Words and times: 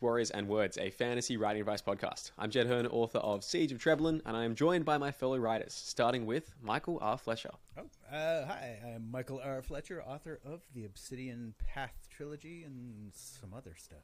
Warriors 0.00 0.30
and 0.30 0.48
Words, 0.48 0.78
a 0.78 0.88
fantasy 0.90 1.36
writing 1.36 1.60
advice 1.60 1.82
podcast. 1.82 2.30
I'm 2.38 2.50
Jed 2.50 2.66
Herne, 2.66 2.86
author 2.86 3.18
of 3.18 3.44
Siege 3.44 3.70
of 3.70 3.78
Treblan, 3.78 4.22
and 4.24 4.34
I 4.34 4.44
am 4.44 4.54
joined 4.54 4.86
by 4.86 4.96
my 4.96 5.10
fellow 5.10 5.36
writers, 5.36 5.74
starting 5.74 6.24
with 6.24 6.54
Michael 6.62 6.98
R. 7.02 7.18
Fletcher. 7.18 7.50
Oh, 7.76 7.82
uh, 8.10 8.46
hi, 8.46 8.78
I'm 8.82 9.10
Michael 9.10 9.42
R. 9.44 9.60
Fletcher, 9.60 10.02
author 10.02 10.40
of 10.42 10.62
the 10.74 10.86
Obsidian 10.86 11.54
Path 11.66 12.08
trilogy 12.08 12.64
and 12.64 13.10
some 13.12 13.52
other 13.54 13.74
stuff. 13.76 13.98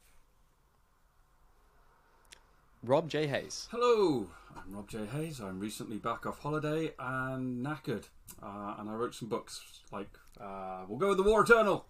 Rob 2.82 3.08
J. 3.08 3.26
Hayes. 3.26 3.66
Hello, 3.70 4.28
I'm 4.54 4.74
Rob 4.74 4.90
J. 4.90 5.06
Hayes. 5.06 5.40
I'm 5.40 5.58
recently 5.58 5.96
back 5.96 6.26
off 6.26 6.40
holiday 6.40 6.92
and 6.98 7.64
knackered, 7.64 8.04
uh, 8.42 8.74
and 8.78 8.90
I 8.90 8.92
wrote 8.92 9.14
some 9.14 9.28
books 9.28 9.62
like 9.90 10.10
uh, 10.38 10.84
we'll 10.86 10.98
go 10.98 11.08
with 11.08 11.16
the 11.16 11.24
War 11.24 11.42
Eternal, 11.42 11.86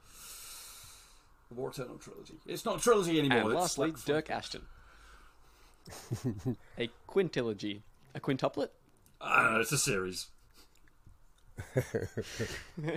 the 1.48 1.54
War 1.54 1.70
Eternal 1.70 1.98
trilogy. 1.98 2.34
It's 2.46 2.64
not 2.64 2.78
a 2.78 2.80
trilogy 2.80 3.18
anymore. 3.18 3.38
And 3.38 3.46
it's 3.52 3.60
lastly, 3.60 3.88
like 3.88 3.98
Dyrk 3.98 4.30
Ashton. 4.30 4.62
a 6.78 6.90
quintilogy. 7.08 7.82
A 8.14 8.20
quintuplet? 8.20 8.68
I 9.20 9.42
don't 9.42 9.54
know. 9.54 9.60
It's 9.60 9.72
a 9.72 9.78
series. 9.78 10.26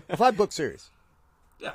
A 0.09 0.17
five 0.17 0.37
book 0.37 0.51
series. 0.51 0.89
Yeah. 1.61 1.73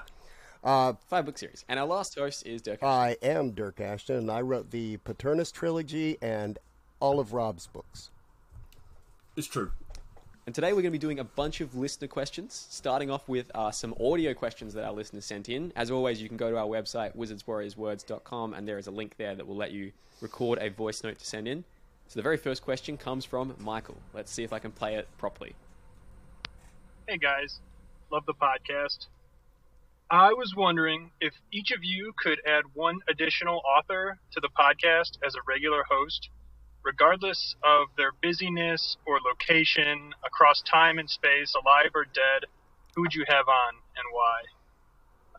Uh, 0.63 0.95
Five 1.09 1.27
book 1.27 1.37
series. 1.37 1.63
And 1.69 1.79
our 1.79 1.85
last 1.85 2.15
host 2.15 2.47
is 2.47 2.63
Dyrk 2.63 2.83
Ashton. 2.83 2.89
I 2.89 3.17
am 3.21 3.53
Dyrk 3.53 3.83
Ashton, 3.83 4.17
and 4.17 4.31
I 4.31 4.41
wrote 4.41 4.71
the 4.71 4.97
Paternus 5.05 5.53
trilogy 5.53 6.17
and 6.23 6.59
all 7.01 7.21
of 7.21 7.35
Rob's 7.35 7.67
books. 7.67 8.11
It's 9.37 9.47
true. 9.47 9.73
And 10.47 10.55
today 10.55 10.75
we're 10.75 10.83
going 10.83 10.85
to 10.85 10.91
be 10.91 10.99
doing 10.99 11.21
a 11.21 11.25
bunch 11.25 11.63
of 11.63 11.75
listener 11.75 12.07
questions, 12.07 12.67
starting 12.69 13.11
off 13.11 13.27
with 13.31 13.51
uh, 13.55 13.71
some 13.71 13.95
audio 13.99 14.35
questions 14.35 14.75
that 14.75 14.85
our 14.85 14.93
listeners 14.93 15.25
sent 15.25 15.49
in. 15.49 15.73
As 15.75 15.91
always, 15.91 16.21
you 16.21 16.29
can 16.29 16.37
go 16.37 16.51
to 16.51 16.59
our 16.59 16.67
website, 16.67 17.17
wizardswarriorswords.com, 17.17 18.53
and 18.53 18.69
there 18.69 18.77
is 18.77 18.87
a 18.87 18.91
link 18.91 19.17
there 19.17 19.35
that 19.35 19.47
will 19.47 19.57
let 19.57 19.73
you 19.73 19.93
record 20.21 20.59
a 20.61 20.69
voice 20.69 21.03
note 21.03 21.19
to 21.19 21.25
send 21.25 21.49
in. 21.49 21.65
So 22.09 22.19
the 22.19 22.23
very 22.23 22.37
first 22.37 22.63
question 22.63 22.99
comes 22.99 23.25
from 23.25 23.55
Michael. 23.59 23.97
Let's 24.13 24.31
see 24.31 24.43
if 24.43 24.53
I 24.53 24.59
can 24.59 24.71
play 24.71 24.97
it 24.97 25.09
properly. 25.17 25.55
Hey 27.09 27.17
guys, 27.17 27.61
love 28.11 28.27
the 28.27 28.35
podcast. 28.35 29.07
I 30.11 30.35
was 30.35 30.55
wondering 30.55 31.11
if 31.23 31.33
each 31.53 31.71
of 31.71 31.83
you 31.83 32.13
could 32.19 32.41
add 32.47 32.65
one 32.75 33.01
additional 33.09 33.63
author 33.79 34.19
to 34.33 34.41
the 34.41 34.51
podcast 34.51 35.17
as 35.27 35.35
a 35.37 35.41
regular 35.49 35.85
host, 35.89 36.29
regardless 36.85 37.57
of 37.65 37.89
their 37.97 38.13
busyness 38.23 38.97
or 39.07 39.19
location, 39.21 40.13
across 40.25 40.63
time 40.63 40.99
and 40.99 41.09
space, 41.09 41.55
alive 41.55 41.91
or 41.95 42.05
dead. 42.05 42.47
Who 42.95 43.03
would 43.03 43.15
you 43.15 43.25
have 43.29 43.49
on 43.49 43.75
and 43.97 44.05
why? 44.13 44.41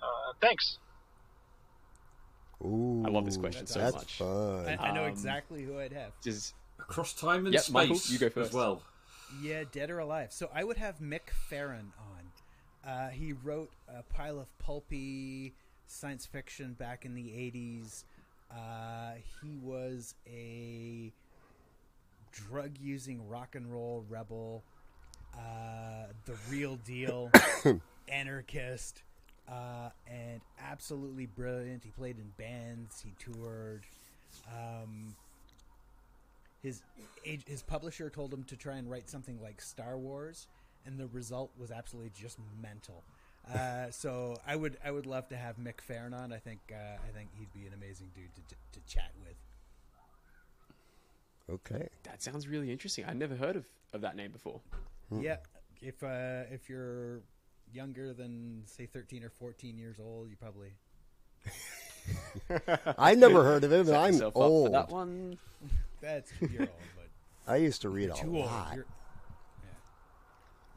Uh, 0.02 0.34
thanks. 0.42 0.78
Ooh, 2.64 3.04
I 3.06 3.10
love 3.10 3.26
this 3.26 3.38
question 3.38 3.68
so 3.68 3.80
that's 3.80 3.96
much. 3.96 4.14
fun. 4.14 4.80
I, 4.80 4.90
I 4.90 4.94
know 4.94 5.04
Um, 5.04 5.10
exactly 5.10 5.64
who 5.64 5.80
I'd 5.80 5.94
have. 5.94 6.12
Just 6.24 6.54
Across 6.80 7.14
time 7.14 7.46
and 7.46 7.54
Yep, 7.54 7.64
space 7.64 7.74
Michael, 7.74 8.00
you 8.14 8.20
go 8.20 8.30
first. 8.30 8.50
as 8.50 8.54
well. 8.54 8.82
Yeah, 9.42 9.64
dead 9.72 9.90
or 9.90 10.00
alive. 10.00 10.32
So 10.34 10.50
I 10.54 10.64
would 10.64 10.78
have 10.78 11.00
Mick 11.00 11.30
Farren 11.50 11.94
on. 11.98 12.90
Uh, 12.92 13.10
he 13.10 13.34
wrote 13.34 13.72
a 13.88 14.04
pile 14.14 14.40
of 14.40 14.48
pulpy 14.60 15.54
science 15.88 16.26
fiction 16.26 16.74
back 16.74 17.06
in 17.06 17.16
the 17.16 17.24
80s. 17.24 18.04
Uh, 18.52 19.14
he 19.42 19.58
was 19.64 20.16
a 20.28 21.12
drug 22.36 22.72
using 22.80 23.28
rock 23.28 23.56
and 23.56 23.72
roll 23.72 24.06
rebel, 24.10 24.64
uh, 25.34 26.08
the 26.26 26.36
real 26.50 26.76
deal, 26.78 27.32
anarchist, 28.10 29.04
uh, 29.50 29.90
and 30.08 30.42
absolutely 30.60 31.26
brilliant. 31.26 31.84
He 31.84 31.92
played 31.92 32.18
in 32.18 32.32
bands, 32.38 33.04
he 33.04 33.14
toured. 33.20 33.84
Um, 34.48 35.16
his 36.62 36.82
age, 37.26 37.44
his 37.48 37.62
publisher 37.62 38.10
told 38.10 38.34
him 38.34 38.44
to 38.46 38.56
try 38.56 38.76
and 38.76 38.90
write 38.90 39.10
something 39.10 39.40
like 39.42 39.62
Star 39.62 39.98
Wars, 39.98 40.48
and 40.86 41.00
the 41.00 41.08
result 41.08 41.52
was 41.60 41.72
absolutely 41.72 42.12
just 42.20 42.38
mental. 42.62 43.04
Uh, 43.54 43.88
so 43.92 44.36
I 44.48 44.56
would 44.56 44.78
I 44.84 44.92
would 44.92 45.06
love 45.06 45.28
to 45.30 45.38
have 45.38 45.58
Mick 45.58 45.80
Farren 45.80 46.14
on. 46.14 46.34
I 46.34 46.38
think 46.38 46.60
uh, 46.72 46.98
I 47.08 47.12
think 47.16 47.30
he'd 47.38 47.54
be 47.54 47.68
an 47.68 47.74
amazing 47.74 48.10
dude 48.16 48.34
to, 48.36 48.42
to, 48.56 48.80
to 48.80 48.94
chat 48.94 49.12
with. 49.24 49.36
Okay. 51.52 51.88
that 52.04 52.22
sounds 52.24 52.48
really 52.48 52.72
interesting. 52.72 53.06
I'd 53.06 53.18
never 53.18 53.36
heard 53.36 53.56
of, 53.56 53.66
of 53.94 54.02
that 54.02 54.16
name 54.16 54.32
before. 54.32 54.62
Yeah, 55.12 55.38
if 55.82 56.02
uh, 56.04 56.44
if 56.52 56.68
you're 56.70 57.22
younger 57.72 58.14
than 58.14 58.64
say 58.66 58.86
thirteen 58.88 59.24
or 59.24 59.30
fourteen 59.30 59.78
years 59.78 59.98
old, 60.00 60.30
you 60.30 60.36
probably 60.36 60.72
I 62.98 63.16
never 63.16 63.44
heard 63.44 63.64
of 63.64 63.72
him, 63.72 63.88
and 63.88 63.96
I'm 63.98 64.14
Yourself 64.14 64.34
old. 64.36 64.74
that 64.74 64.90
one. 64.90 65.38
that's 66.02 66.32
you're 66.42 66.62
old, 66.62 66.70
but 66.96 67.52
I 67.52 67.58
used 67.58 67.82
to 67.84 67.90
read 67.90 68.10
a 68.10 68.14
too 68.14 68.38
old. 68.38 68.46
lot. 68.48 68.74
Yeah. 68.76 68.82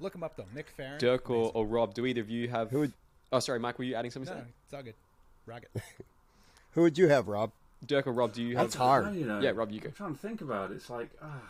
Look 0.01 0.15
him 0.15 0.23
up 0.23 0.37
though, 0.37 0.47
Mick 0.55 0.67
Farren. 0.77 1.01
Dyrk 1.01 1.31
or, 1.31 1.51
or 1.55 1.67
Rob, 1.67 1.95
do 1.95 2.05
either 2.07 2.21
of 2.21 2.29
you 2.31 2.49
have. 2.49 2.71
Who 2.71 2.81
would- 2.81 2.93
Oh, 3.31 3.41
sorry, 3.41 3.59
Mike, 3.59 3.79
were 3.79 3.85
you 3.85 3.95
adding 3.95 4.11
something? 4.11 4.33
no, 4.33 4.41
to 4.41 4.41
no, 4.41 4.45
that? 4.47 4.55
it's 4.65 4.75
all 4.75 4.83
good. 4.83 4.95
Rock 5.45 5.65
it. 5.75 5.83
Who 6.73 6.81
would 6.83 6.97
you 6.97 7.09
have, 7.09 7.29
Rob? 7.29 7.51
Dyrk 7.87 8.07
or 8.07 8.13
Rob, 8.13 8.33
do 8.33 8.43
you 8.43 8.57
have. 8.57 8.67
That's 8.67 8.75
hard. 8.75 9.15
You 9.15 9.25
know, 9.27 9.41
Yeah, 9.41 9.51
Rob, 9.55 9.71
you 9.71 9.81
go. 9.81 9.89
I'm 9.89 9.95
trying 9.95 10.15
to 10.15 10.21
think 10.21 10.41
about 10.41 10.71
it. 10.71 10.75
It's 10.75 10.91
like, 10.91 11.11
ah. 11.23 11.41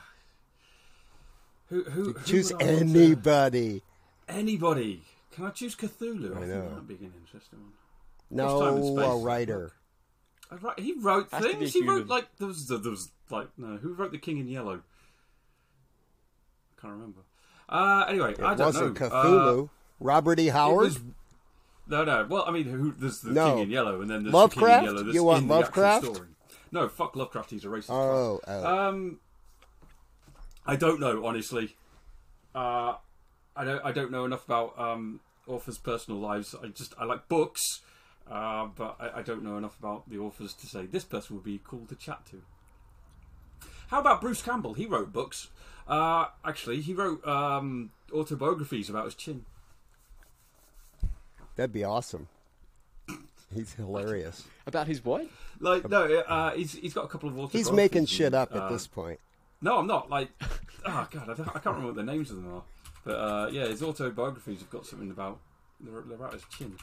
Who, 1.68 1.84
who, 1.84 2.12
who 2.12 2.24
Choose 2.24 2.52
would 2.52 2.60
to- 2.60 2.66
anybody. 2.66 3.82
Anybody. 4.28 5.02
Can 5.32 5.44
I 5.46 5.50
choose 5.50 5.74
Cthulhu? 5.74 6.34
I, 6.34 6.36
I 6.36 6.40
think 6.40 6.48
know. 6.48 6.68
that'd 6.70 6.88
be 6.88 6.94
an 6.94 7.12
interesting 7.20 7.58
one. 7.60 7.72
No, 8.30 8.60
time 8.60 8.82
and 8.82 8.98
a 8.98 9.24
writer. 9.24 9.72
I 10.50 10.56
write- 10.56 10.78
He 10.80 10.94
wrote 10.98 11.28
Has 11.30 11.44
things. 11.44 11.72
He 11.72 11.82
wrote 11.86 12.06
like 12.08 12.26
there 12.38 12.48
was 12.48 12.68
there 12.68 12.78
was 12.78 13.10
like 13.30 13.48
no. 13.56 13.76
Who 13.76 13.94
wrote 13.94 14.12
the 14.12 14.18
King 14.18 14.38
in 14.38 14.48
Yellow? 14.48 14.80
I 16.76 16.80
can't 16.80 16.92
remember. 16.94 17.20
Uh, 17.68 18.04
anyway, 18.08 18.32
It 18.32 18.40
I 18.40 18.54
don't 18.54 18.66
wasn't 18.66 19.00
know. 19.00 19.06
Uh, 19.06 19.10
Cthulhu. 19.24 19.70
Robert 20.00 20.38
E. 20.38 20.48
it 20.48 20.52
Howard. 20.52 20.92
No, 21.88 22.04
no. 22.04 22.26
Well, 22.28 22.44
I 22.46 22.50
mean, 22.50 22.64
who, 22.64 22.92
there's 22.92 23.20
the 23.20 23.32
No. 23.32 23.54
King 23.54 23.64
in 23.64 23.70
Yellow, 23.70 24.00
and 24.00 24.10
then 24.10 24.22
there's 24.22 24.34
Lovecraft? 24.34 24.86
the 24.86 24.88
King 24.90 24.98
in 24.98 25.04
Yellow. 25.04 25.12
You 25.12 25.24
want 25.24 25.42
in 25.42 25.48
the 25.48 25.54
actual 25.54 25.82
Lovecraft? 25.82 26.20
No, 26.70 26.88
fuck 26.88 27.16
Lovecraft. 27.16 27.50
He's 27.50 27.64
a 27.64 27.68
racist. 27.68 27.90
Oh, 27.90 28.40
oh. 28.46 28.66
Um, 28.66 29.20
I 30.66 30.76
don't 30.76 31.00
know 31.00 31.24
honestly. 31.24 31.76
Uh, 32.54 32.94
I 33.56 33.64
don't. 33.64 33.84
I 33.84 33.92
don't 33.92 34.10
know 34.10 34.24
enough 34.24 34.44
about 34.44 34.78
um, 34.78 35.20
authors' 35.46 35.78
personal 35.78 36.20
lives. 36.20 36.54
I 36.62 36.68
just 36.68 36.94
I 36.98 37.04
like 37.04 37.28
books, 37.28 37.80
uh, 38.30 38.66
but 38.76 38.96
I, 39.00 39.20
I 39.20 39.22
don't 39.22 39.42
know 39.42 39.56
enough 39.56 39.78
about 39.78 40.08
the 40.08 40.18
authors 40.18 40.54
to 40.54 40.66
say 40.66 40.86
this 40.86 41.04
person 41.04 41.36
would 41.36 41.44
be 41.44 41.60
cool 41.64 41.86
to 41.86 41.94
chat 41.94 42.26
to. 42.30 42.42
How 43.88 44.00
about 44.00 44.20
Bruce 44.20 44.42
Campbell? 44.42 44.74
He 44.74 44.86
wrote 44.86 45.12
books. 45.12 45.48
Uh, 45.88 46.26
actually, 46.44 46.82
he 46.82 46.92
wrote 46.92 47.26
um, 47.26 47.90
autobiographies 48.12 48.90
about 48.90 49.06
his 49.06 49.14
chin. 49.14 49.46
That'd 51.58 51.72
be 51.72 51.82
awesome. 51.82 52.28
He's 53.52 53.74
hilarious. 53.74 54.44
About 54.64 54.86
his 54.86 55.04
what? 55.04 55.26
Like 55.58 55.90
no, 55.90 56.04
uh, 56.04 56.52
he's 56.52 56.74
he's 56.74 56.94
got 56.94 57.04
a 57.04 57.08
couple 57.08 57.28
of 57.28 57.34
autobiographies. 57.34 57.66
He's 57.66 57.74
making 57.74 57.98
and, 57.98 58.08
shit 58.08 58.32
up 58.32 58.54
at 58.54 58.62
uh, 58.62 58.68
this 58.68 58.86
point. 58.86 59.18
No, 59.60 59.78
I'm 59.78 59.88
not. 59.88 60.08
Like, 60.08 60.30
oh 60.86 61.08
god, 61.10 61.28
I, 61.28 61.32
I 61.32 61.34
can't 61.34 61.66
remember 61.66 61.86
what 61.88 61.96
the 61.96 62.04
names 62.04 62.30
of 62.30 62.36
them 62.36 62.54
are. 62.54 62.62
But 63.04 63.12
uh, 63.12 63.48
yeah, 63.50 63.66
his 63.66 63.82
autobiographies 63.82 64.60
have 64.60 64.70
got 64.70 64.86
something 64.86 65.10
about 65.10 65.40
they're, 65.80 66.00
they're 66.02 66.14
about 66.14 66.34
his 66.34 66.44
chin. 66.56 66.76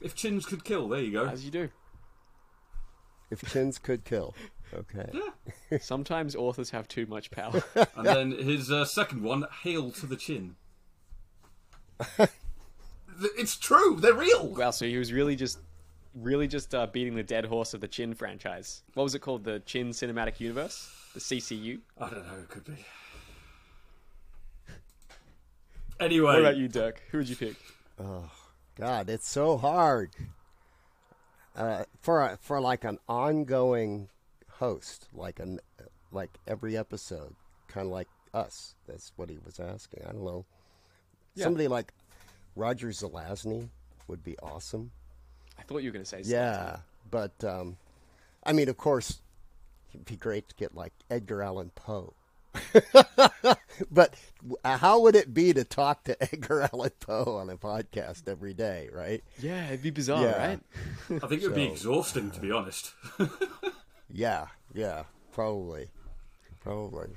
If 0.00 0.14
chins 0.14 0.46
could 0.46 0.62
kill, 0.62 0.88
there 0.88 1.00
you 1.00 1.10
go. 1.10 1.26
As 1.26 1.44
you 1.44 1.50
do. 1.50 1.70
If 3.32 3.42
chins 3.50 3.80
could 3.80 4.04
kill. 4.04 4.32
Okay. 4.72 5.10
Yeah. 5.12 5.78
Sometimes 5.80 6.36
authors 6.36 6.70
have 6.70 6.86
too 6.86 7.06
much 7.06 7.32
power. 7.32 7.64
And 7.96 8.06
then 8.06 8.30
his 8.30 8.70
uh, 8.70 8.84
second 8.84 9.24
one, 9.24 9.44
"Hail 9.64 9.90
to 9.90 10.06
the 10.06 10.14
Chin." 10.14 10.54
Th- 13.20 13.32
it's 13.38 13.56
true. 13.56 13.96
They're 14.00 14.14
real. 14.14 14.48
wow, 14.48 14.70
so 14.70 14.84
he 14.86 14.96
was 14.98 15.12
really 15.12 15.36
just, 15.36 15.58
really 16.14 16.46
just 16.48 16.74
uh, 16.74 16.86
beating 16.86 17.14
the 17.14 17.22
dead 17.22 17.44
horse 17.46 17.74
of 17.74 17.80
the 17.80 17.88
Chin 17.88 18.14
franchise. 18.14 18.82
What 18.94 19.02
was 19.04 19.14
it 19.14 19.20
called? 19.20 19.44
The 19.44 19.60
Chin 19.60 19.90
Cinematic 19.90 20.40
Universe, 20.40 20.90
the 21.14 21.20
CCU. 21.20 21.80
I 21.98 22.10
don't 22.10 22.26
know. 22.26 22.38
It 22.42 22.48
could 22.48 22.64
be. 22.64 22.72
Anyway, 25.98 26.26
What 26.26 26.40
about 26.40 26.56
you, 26.58 26.68
Dyrk? 26.68 26.96
Who 27.10 27.18
would 27.18 27.28
you 27.28 27.36
pick? 27.36 27.56
Oh 27.98 28.30
God, 28.78 29.08
it's 29.08 29.26
so 29.28 29.56
hard. 29.56 30.10
Uh, 31.56 31.84
for 32.02 32.20
a, 32.22 32.36
for 32.36 32.60
like 32.60 32.84
an 32.84 32.98
ongoing 33.08 34.10
host, 34.50 35.08
like 35.14 35.40
an 35.40 35.58
like 36.12 36.36
every 36.46 36.76
episode, 36.76 37.34
kind 37.68 37.86
of 37.86 37.92
like 37.92 38.08
us. 38.34 38.74
That's 38.86 39.12
what 39.16 39.30
he 39.30 39.38
was 39.42 39.58
asking. 39.58 40.02
I 40.06 40.12
don't 40.12 40.22
know. 40.24 40.44
Somebody 41.34 41.66
like 41.68 41.92
Roger 42.56 42.88
Zelazny 42.88 43.68
would 44.08 44.24
be 44.24 44.36
awesome. 44.38 44.90
I 45.58 45.62
thought 45.62 45.78
you 45.78 45.90
were 45.90 45.92
going 45.92 46.04
to 46.04 46.08
say. 46.08 46.22
Yeah, 46.24 46.78
but 47.10 47.44
um, 47.44 47.76
I 48.44 48.52
mean, 48.52 48.68
of 48.68 48.76
course, 48.76 49.20
it'd 49.94 50.04
be 50.06 50.16
great 50.16 50.48
to 50.48 50.54
get 50.56 50.74
like 50.74 50.92
Edgar 51.10 51.42
Allan 51.42 51.70
Poe. 51.74 52.14
but 53.90 54.14
uh, 54.64 54.78
how 54.78 55.00
would 55.00 55.14
it 55.14 55.34
be 55.34 55.52
to 55.52 55.62
talk 55.64 56.04
to 56.04 56.22
Edgar 56.22 56.68
Allan 56.72 56.90
Poe 57.00 57.36
on 57.38 57.50
a 57.50 57.56
podcast 57.56 58.26
every 58.28 58.54
day, 58.54 58.88
right? 58.92 59.22
Yeah, 59.38 59.66
it'd 59.66 59.82
be 59.82 59.90
bizarre, 59.90 60.22
Yeah. 60.22 60.46
right? 60.48 60.60
I 61.22 61.26
think 61.26 61.42
it 61.42 61.48
would 61.48 61.54
be 61.54 61.66
So- 61.66 61.72
exhausting, 61.72 62.30
to 62.32 62.40
be 62.40 62.50
honest. 62.50 62.92
Yeah, 64.08 64.46
yeah, 64.72 65.02
probably, 65.32 65.88
probably. 66.60 67.08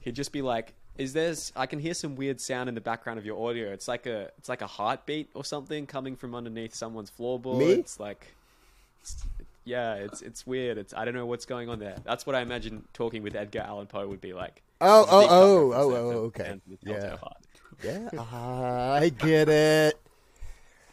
He'd 0.00 0.16
just 0.16 0.32
be 0.32 0.42
like, 0.42 0.74
"Is 0.98 1.12
there's? 1.12 1.52
I 1.56 1.66
can 1.66 1.78
hear 1.78 1.94
some 1.94 2.16
weird 2.16 2.40
sound 2.40 2.68
in 2.68 2.74
the 2.74 2.80
background 2.80 3.18
of 3.18 3.26
your 3.26 3.48
audio. 3.48 3.72
It's 3.72 3.88
like 3.88 4.06
a, 4.06 4.30
it's 4.38 4.48
like 4.48 4.62
a 4.62 4.66
heartbeat 4.66 5.30
or 5.34 5.44
something 5.44 5.86
coming 5.86 6.16
from 6.16 6.34
underneath 6.34 6.74
someone's 6.74 7.10
floorboard. 7.10 7.58
Me? 7.58 7.72
It's 7.72 7.98
like, 7.98 8.26
it's, 9.00 9.24
yeah, 9.64 9.94
it's 9.94 10.22
it's 10.22 10.46
weird. 10.46 10.78
It's 10.78 10.94
I 10.94 11.04
don't 11.04 11.14
know 11.14 11.26
what's 11.26 11.46
going 11.46 11.68
on 11.68 11.78
there. 11.78 11.96
That's 12.04 12.26
what 12.26 12.36
I 12.36 12.40
imagine 12.40 12.84
talking 12.92 13.22
with 13.22 13.34
Edgar 13.34 13.60
Allan 13.60 13.86
Poe 13.86 14.06
would 14.06 14.20
be 14.20 14.32
like. 14.32 14.62
Oh, 14.80 15.02
a 15.02 15.22
deep 15.22 15.30
oh, 15.30 15.72
oh, 15.72 15.72
oh, 15.72 15.94
oh, 15.94 16.10
okay. 16.26 16.60
Yeah. 16.82 17.16
Yeah, 17.82 18.08
I 18.22 19.08
get 19.08 19.48
it. 19.48 19.98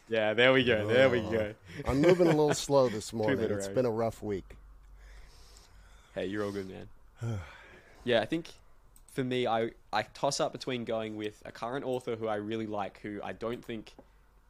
Yeah, 0.10 0.34
there 0.34 0.52
we 0.54 0.64
go. 0.64 0.88
There 0.88 1.10
we 1.10 1.22
go. 1.22 1.54
I'm 1.88 2.02
moving 2.02 2.28
a 2.28 2.32
little 2.32 2.56
slow 2.56 2.90
this 2.90 3.14
morning. 3.14 3.40
It's 3.52 3.68
been 3.68 3.86
a 3.86 3.92
rough 3.92 4.24
week. 4.24 4.56
Hey, 6.16 6.26
you're 6.26 6.44
all 6.44 6.52
good, 6.52 6.68
man. 6.68 7.40
yeah, 8.04 8.22
I 8.22 8.26
think 8.26 8.48
for 9.20 9.26
me, 9.26 9.48
I 9.48 9.72
I 9.92 10.04
toss 10.04 10.40
up 10.40 10.54
between 10.54 10.86
going 10.86 11.18
with 11.18 11.44
a 11.46 11.52
current 11.52 11.84
author 11.84 12.16
who 12.16 12.30
I 12.30 12.36
really 12.36 12.68
like, 12.68 13.02
who 13.02 13.20
I 13.22 13.34
don't 13.34 13.64
think, 13.64 13.94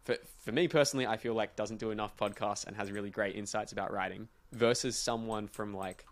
for 0.04 0.16
for 0.38 0.52
me 0.52 0.68
personally, 0.68 1.08
I 1.08 1.18
feel 1.18 1.34
like 1.34 1.56
doesn't 1.56 1.80
do 1.80 1.90
enough 1.90 2.16
podcasts 2.16 2.68
and 2.68 2.76
has 2.76 2.92
really 2.92 3.10
great 3.10 3.36
insights 3.36 3.72
about 3.72 3.92
writing, 3.92 4.28
versus 4.52 4.96
someone 4.96 5.48
from 5.48 5.74
like 5.74 6.06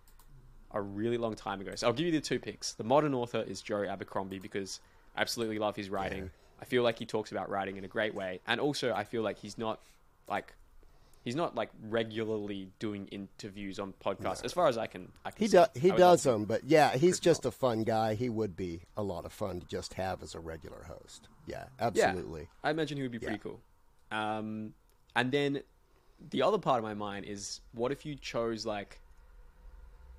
a 0.72 0.82
really 0.82 1.18
long 1.18 1.36
time 1.36 1.62
ago. 1.62 1.74
So 1.76 1.86
I'll 1.86 1.94
give 1.94 2.08
you 2.08 2.12
the 2.12 2.20
two 2.20 2.40
picks. 2.40 2.74
The 2.74 2.84
modern 2.84 3.14
author 3.14 3.44
is 3.48 3.62
Joe 3.62 3.84
Abercrombie 3.84 4.40
because 4.40 4.80
I 5.16 5.22
absolutely 5.22 5.60
love 5.60 5.76
his 5.76 5.92
writing. 5.92 6.32
I 6.60 6.66
feel 6.66 6.82
like 6.82 6.98
he 6.98 7.06
talks 7.06 7.32
about 7.32 7.52
writing 7.52 7.78
in 7.78 7.84
a 7.84 7.88
great 7.88 8.16
way, 8.16 8.40
and 8.48 8.60
also 8.60 8.92
I 8.92 9.04
feel 9.04 9.22
like 9.22 9.38
he's 9.38 9.60
not 9.60 9.80
like 10.28 10.56
he's 11.28 11.36
not 11.36 11.56
like 11.56 11.70
regularly 11.90 12.70
doing 12.80 13.06
interviews 13.08 13.80
on 13.80 13.94
podcasts. 14.02 14.46
As 14.46 14.54
far 14.54 14.70
as 14.70 14.78
I 14.78 14.88
can, 14.88 15.12
I 15.26 15.32
can 15.32 15.44
He 15.44 15.50
see. 15.50 15.58
does. 15.58 15.68
He 15.76 15.92
does 15.92 16.24
them, 16.24 16.46
but 16.46 16.64
yeah, 16.64 16.96
he's 16.96 17.20
just 17.20 17.46
a 17.46 17.52
fun 17.52 17.84
guy. 17.84 18.16
He 18.16 18.30
would 18.30 18.56
be 18.56 18.84
a 18.96 19.04
lot 19.04 19.26
of 19.26 19.34
fun 19.34 19.60
to 19.60 19.68
just 19.68 19.96
have 19.96 20.24
as 20.24 20.36
a 20.36 20.40
regular 20.40 20.86
host. 20.88 21.28
Yeah, 21.46 21.66
absolutely. 21.82 22.44
Yeah, 22.44 22.48
I 22.64 22.72
imagine 22.72 22.96
he 22.96 23.04
would 23.04 23.12
be 23.12 23.20
pretty 23.20 23.40
cool. 23.40 23.60
Um, 24.10 24.74
and 25.18 25.30
then 25.30 25.64
the 26.30 26.44
other 26.44 26.58
part 26.58 26.78
of 26.78 26.86
my 26.86 26.94
mind 26.94 27.26
is, 27.26 27.60
what 27.74 27.92
if 27.92 28.06
you 28.06 28.16
chose 28.16 28.66
like, 28.66 28.98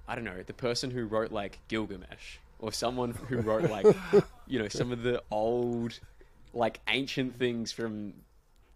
I 0.06 0.14
don't 0.14 0.24
know, 0.24 0.42
the 0.46 0.52
person 0.52 0.90
who 0.90 1.06
wrote 1.06 1.32
like 1.32 1.58
Gilgamesh, 1.68 2.36
or 2.58 2.70
someone 2.70 3.12
who 3.12 3.38
wrote 3.38 3.70
like, 3.70 3.86
you 4.46 4.58
know, 4.58 4.68
some 4.68 4.92
of 4.92 5.02
the 5.02 5.22
old, 5.30 5.98
like 6.52 6.80
ancient 6.86 7.38
things 7.38 7.72
from 7.72 8.12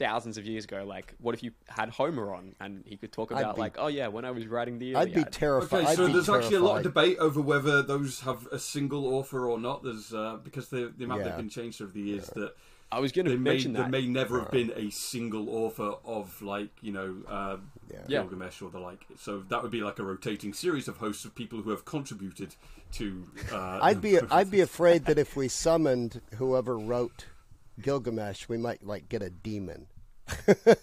thousands 0.02 0.36
of 0.36 0.44
years 0.44 0.64
ago. 0.64 0.84
Like, 0.84 1.14
what 1.20 1.34
if 1.34 1.42
you 1.42 1.52
had 1.68 1.88
Homer 1.90 2.34
on 2.34 2.54
and 2.60 2.82
he 2.86 2.96
could 2.96 3.12
talk 3.12 3.30
about 3.30 3.54
be- 3.54 3.60
like, 3.60 3.76
oh 3.78 3.86
yeah, 3.86 4.08
when 4.08 4.24
I 4.24 4.30
was 4.32 4.46
writing 4.46 4.78
the 4.78 4.96
I'd 4.96 5.14
be 5.14 5.24
terrified. 5.24 5.84
Okay, 5.84 5.94
so 5.94 6.06
be 6.06 6.12
there's 6.14 6.28
actually 6.28 6.56
a 6.56 6.60
lot 6.60 6.78
of 6.78 6.82
debate 6.82 7.18
over 7.18 7.40
whether 7.40 7.82
those 7.82 8.20
have 8.20 8.46
a 8.50 8.58
single 8.58 9.06
author 9.14 9.48
or 9.48 9.58
not. 9.58 9.82
There's 9.84 10.12
uh, 10.12 10.38
because 10.42 10.68
the, 10.68 10.92
the 10.96 11.04
amount 11.04 11.20
Yeah. 11.20 11.28
they've 11.28 11.36
been 11.36 11.48
changed 11.48 11.80
over 11.80 11.92
the 11.92 12.00
years 12.00 12.26
that 12.34 12.54
I 12.90 12.98
was 13.00 13.10
going 13.12 13.24
to 13.24 13.30
there 13.30 13.38
may, 13.38 13.50
mention 13.52 13.72
there 13.72 13.88
may 13.88 14.06
never 14.06 14.40
have 14.40 14.50
been 14.50 14.72
a 14.76 14.90
single 14.90 15.48
author 15.48 15.94
of 16.04 16.42
like 16.42 16.70
you 16.82 16.92
know 16.92 17.16
uh, 17.28 17.56
Yeah. 17.90 18.00
Gilgamesh 18.08 18.60
or 18.60 18.70
the 18.70 18.80
like. 18.80 19.06
So 19.16 19.40
that 19.48 19.62
would 19.62 19.70
be 19.70 19.80
like 19.82 19.98
a 19.98 20.04
rotating 20.04 20.52
series 20.52 20.88
of 20.88 20.96
hosts 20.98 21.24
of 21.24 21.34
people 21.34 21.62
who 21.62 21.70
have 21.70 21.84
contributed 21.84 22.54
to. 22.92 23.24
Uh, 23.52 23.78
I'd 23.82 24.00
be 24.00 24.18
I'd 24.30 24.50
be 24.50 24.60
afraid 24.60 25.04
that 25.06 25.18
if 25.18 25.36
we 25.36 25.48
summoned 25.48 26.20
whoever 26.36 26.76
wrote 26.76 27.26
Gilgamesh, 27.80 28.48
we 28.48 28.58
might 28.58 28.84
like 28.84 29.08
get 29.08 29.22
a 29.22 29.30
demon. 29.30 29.86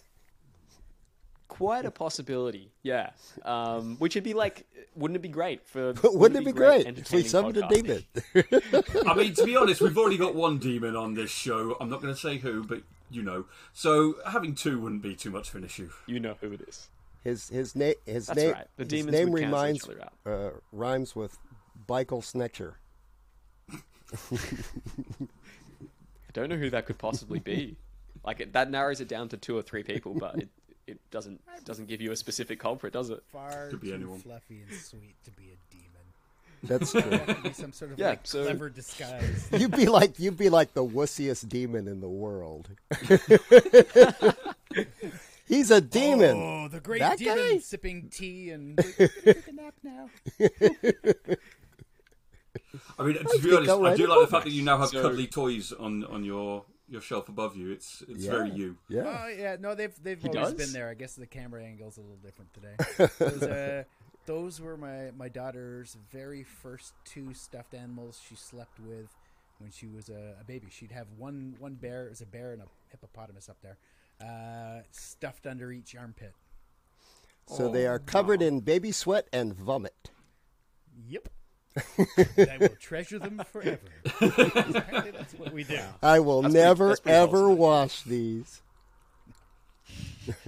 Quite 1.47 1.85
a 1.85 1.91
possibility, 1.91 2.71
yeah. 2.83 3.09
Um, 3.43 3.97
which 3.97 4.15
would 4.15 4.23
be 4.23 4.33
like, 4.33 4.65
wouldn't 4.95 5.17
it 5.17 5.21
be 5.21 5.27
great 5.27 5.67
for? 5.67 5.93
Wouldn't 6.03 6.39
it 6.41 6.45
be 6.45 6.53
great 6.53 6.81
if 6.81 7.11
we 7.11 7.19
entertaining 7.19 7.27
summoned 7.27 7.57
a 7.57 7.61
podcast? 7.63 8.05
demon? 8.33 9.05
I 9.07 9.13
mean, 9.13 9.33
to 9.33 9.43
be 9.43 9.57
honest, 9.57 9.81
we've 9.81 9.97
already 9.97 10.17
got 10.17 10.35
one 10.35 10.57
demon 10.57 10.95
on 10.95 11.15
this 11.15 11.29
show. 11.31 11.75
I'm 11.81 11.89
not 11.89 12.01
going 12.01 12.13
to 12.13 12.19
say 12.19 12.37
who, 12.37 12.63
but 12.63 12.81
you 13.11 13.23
know. 13.23 13.45
So 13.73 14.15
having 14.25 14.55
two 14.55 14.79
wouldn't 14.79 15.01
be 15.01 15.15
too 15.15 15.31
much 15.31 15.49
of 15.49 15.55
an 15.55 15.65
issue. 15.65 15.89
You 16.05 16.21
know 16.21 16.35
who 16.39 16.53
it 16.53 16.61
is. 16.61 16.89
His 17.23 17.49
his 17.49 17.75
name 17.75 17.95
his 18.05 18.27
That's 18.27 18.39
name 18.39 18.53
right. 18.53 18.67
The 18.77 18.83
his 18.83 18.89
demons 18.89 19.17
name 19.17 19.31
reminds 19.31 19.83
each 19.83 19.89
other 19.89 20.01
out. 20.03 20.13
uh, 20.25 20.49
rhymes 20.71 21.15
with 21.15 21.37
Michael 21.89 22.21
Snetcher. 22.21 22.75
I 24.31 24.37
don't 26.33 26.49
know 26.49 26.57
who 26.57 26.69
that 26.69 26.85
could 26.85 26.97
possibly 26.97 27.39
be. 27.39 27.75
Like 28.25 28.39
it, 28.41 28.53
that 28.53 28.69
narrows 28.69 29.01
it 29.01 29.07
down 29.07 29.29
to 29.29 29.37
two 29.37 29.57
or 29.57 29.61
three 29.61 29.83
people, 29.83 30.13
but 30.13 30.35
it, 30.39 30.49
it 30.87 30.99
doesn't 31.11 31.41
doesn't 31.65 31.87
give 31.87 32.01
you 32.01 32.11
a 32.11 32.15
specific 32.15 32.59
culprit, 32.59 32.93
does 32.93 33.09
it? 33.09 33.23
Far 33.31 33.69
Could 33.69 33.81
be 33.81 33.89
too 33.89 33.93
anyone. 33.95 34.19
fluffy 34.19 34.61
and 34.67 34.77
sweet 34.79 35.15
to 35.25 35.31
be 35.31 35.43
a 35.51 35.57
demon. 35.73 35.85
That's 36.63 36.91
true. 37.35 37.35
Be 37.43 37.53
some 37.53 37.71
sort 37.71 37.91
of 37.91 37.99
Yeah, 37.99 38.09
like 38.09 38.19
so- 38.27 38.43
clever 38.43 38.69
disguise. 38.69 39.47
you'd 39.57 39.71
be 39.75 39.85
like 39.87 40.19
you'd 40.19 40.37
be 40.37 40.49
like 40.49 40.73
the 40.73 40.83
wussiest 40.85 41.47
demon 41.49 41.87
in 41.87 42.01
the 42.01 42.09
world. 42.09 42.69
He's 45.47 45.71
a 45.71 45.81
demon. 45.81 46.37
Oh, 46.37 46.67
the 46.67 46.79
great 46.79 46.99
That 46.99 47.17
demon 47.17 47.37
guy? 47.37 47.57
sipping 47.59 48.09
tea 48.09 48.51
and 48.51 48.77
take 48.77 49.47
a 49.47 49.51
nap 49.51 49.73
now. 49.83 50.09
I 52.99 53.03
mean, 53.03 53.15
to 53.15 53.23
think 53.23 53.43
be 53.43 53.55
honest, 53.55 53.69
I'll 53.71 53.85
I 53.85 53.89
write 53.89 53.97
do 53.97 54.07
like 54.07 54.19
the 54.21 54.27
fact 54.27 54.45
that 54.45 54.51
you 54.51 54.61
now 54.63 54.77
have 54.77 54.89
So- 54.89 55.01
cuddly 55.01 55.27
toys 55.27 55.71
on, 55.71 56.03
on 56.05 56.23
your, 56.23 56.65
your 56.89 57.01
shelf 57.01 57.29
above 57.29 57.55
you. 57.55 57.71
It's 57.71 58.03
it's 58.07 58.25
very 58.25 58.49
you. 58.51 58.77
Yeah. 58.89 59.03
Oh 59.05 59.27
yeah, 59.27 59.57
no, 59.59 59.75
they've 59.75 59.93
they've 60.03 60.21
He 60.21 60.27
always 60.29 60.49
does? 60.53 60.53
been 60.53 60.73
there. 60.73 60.89
I 60.89 60.93
guess 60.93 61.15
the 61.15 61.27
camera 61.27 61.63
angle's 61.63 61.97
a 61.97 62.01
little 62.01 62.17
different 62.17 62.53
today. 62.53 62.75
those, 63.19 63.43
uh, 63.43 63.83
those 64.25 64.59
were 64.61 64.77
my 64.77 65.11
my 65.17 65.29
daughter's 65.29 65.97
very 66.11 66.43
first 66.43 66.93
two 67.05 67.33
stuffed 67.33 67.73
animals 67.73 68.19
she 68.27 68.35
slept 68.35 68.79
with 68.79 69.09
when 69.59 69.71
she 69.71 69.87
was 69.87 70.09
a, 70.09 70.35
a 70.39 70.43
baby. 70.43 70.67
She'd 70.69 70.91
have 70.91 71.07
one 71.17 71.55
one 71.59 71.75
bear, 71.75 72.05
it 72.07 72.09
was 72.11 72.21
a 72.21 72.25
bear 72.25 72.53
and 72.53 72.61
a 72.61 72.65
hippopotamus 72.89 73.49
up 73.49 73.57
there, 73.61 73.77
uh, 74.21 74.81
stuffed 74.91 75.45
under 75.47 75.71
each 75.71 75.95
armpit. 75.95 76.33
So 77.47 77.67
they 77.69 77.87
Oh, 77.87 77.91
are 77.93 77.99
covered 77.99 78.41
in 78.41 78.59
baby 78.59 78.91
sweat 78.91 79.27
and 79.33 79.53
vomit. 79.53 80.11
Yep. 81.07 81.29
I 81.97 82.57
will 82.59 82.69
treasure 82.79 83.19
them 83.19 83.41
forever. 83.51 83.79
Apparently 84.21 85.11
that's 85.11 85.33
what 85.35 85.53
we 85.53 85.63
do. 85.63 85.79
I 86.01 86.19
will 86.19 86.41
That's 86.41 86.53
pretty- 86.53 86.67
never 86.67 86.87
that's 86.89 86.99
pretty 87.01 87.17
ever 87.17 87.37
wholesome. 87.41 87.57
wash 87.57 88.01
these. 88.03 88.61
It's 90.27 90.39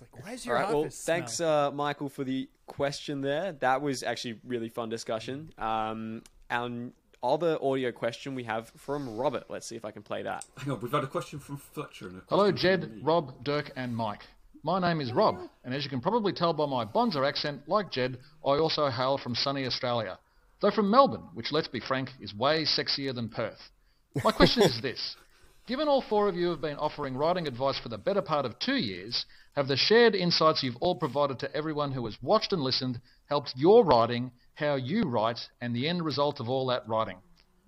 like, 0.00 0.24
why 0.24 0.32
is 0.32 0.46
All 0.46 0.52
your 0.52 0.54
right. 0.56 0.68
Well, 0.68 0.80
office 0.82 1.04
thanks, 1.04 1.40
uh, 1.40 1.70
Michael, 1.72 2.08
for 2.08 2.24
the 2.24 2.48
question 2.66 3.20
there. 3.20 3.52
That 3.52 3.82
was 3.82 4.02
actually 4.02 4.38
really 4.44 4.68
fun 4.68 4.88
discussion. 4.88 5.50
Um, 5.58 6.22
and 6.50 6.92
other 7.22 7.56
audio 7.62 7.92
question 7.92 8.34
we 8.34 8.44
have 8.44 8.70
from 8.76 9.16
Robert. 9.16 9.44
Let's 9.48 9.66
see 9.66 9.76
if 9.76 9.84
I 9.84 9.90
can 9.90 10.02
play 10.02 10.22
that. 10.22 10.44
Hang 10.58 10.72
on, 10.72 10.80
we've 10.80 10.92
had 10.92 11.04
a 11.04 11.08
question 11.08 11.38
from 11.38 11.56
Fletcher. 11.58 12.08
And 12.08 12.18
a 12.18 12.22
Hello, 12.28 12.50
question 12.50 12.80
from 12.80 12.88
Jed, 12.90 12.96
me. 12.96 13.02
Rob, 13.02 13.44
Dyrk, 13.44 13.70
and 13.76 13.96
Mike. 13.96 14.26
My 14.64 14.78
name 14.78 15.00
is 15.00 15.12
Rob, 15.12 15.40
and 15.64 15.74
as 15.74 15.82
you 15.82 15.90
can 15.90 16.00
probably 16.00 16.32
tell 16.32 16.52
by 16.52 16.66
my 16.66 16.84
Bonzer 16.84 17.26
accent, 17.26 17.68
like 17.68 17.90
Jed, 17.90 18.18
I 18.46 18.58
also 18.58 18.88
hail 18.90 19.18
from 19.18 19.34
sunny 19.34 19.66
Australia. 19.66 20.20
Though 20.60 20.70
from 20.70 20.88
Melbourne, 20.88 21.28
which, 21.34 21.50
let's 21.50 21.66
be 21.66 21.80
frank, 21.80 22.10
is 22.20 22.32
way 22.32 22.62
sexier 22.62 23.12
than 23.12 23.28
Perth. 23.28 23.58
My 24.22 24.30
question 24.30 24.62
is 24.62 24.80
this. 24.80 25.16
Given 25.66 25.88
all 25.88 26.00
four 26.00 26.28
of 26.28 26.36
you 26.36 26.50
have 26.50 26.60
been 26.60 26.76
offering 26.76 27.16
writing 27.16 27.48
advice 27.48 27.76
for 27.80 27.88
the 27.88 27.98
better 27.98 28.22
part 28.22 28.46
of 28.46 28.56
two 28.60 28.76
years, 28.76 29.26
have 29.56 29.66
the 29.66 29.76
shared 29.76 30.14
insights 30.14 30.62
you've 30.62 30.76
all 30.76 30.94
provided 30.94 31.40
to 31.40 31.56
everyone 31.56 31.90
who 31.90 32.04
has 32.04 32.16
watched 32.22 32.52
and 32.52 32.62
listened 32.62 33.00
helped 33.26 33.54
your 33.56 33.84
writing, 33.84 34.30
how 34.54 34.76
you 34.76 35.02
write, 35.02 35.40
and 35.60 35.74
the 35.74 35.88
end 35.88 36.04
result 36.04 36.38
of 36.38 36.48
all 36.48 36.66
that 36.66 36.88
writing? 36.88 37.18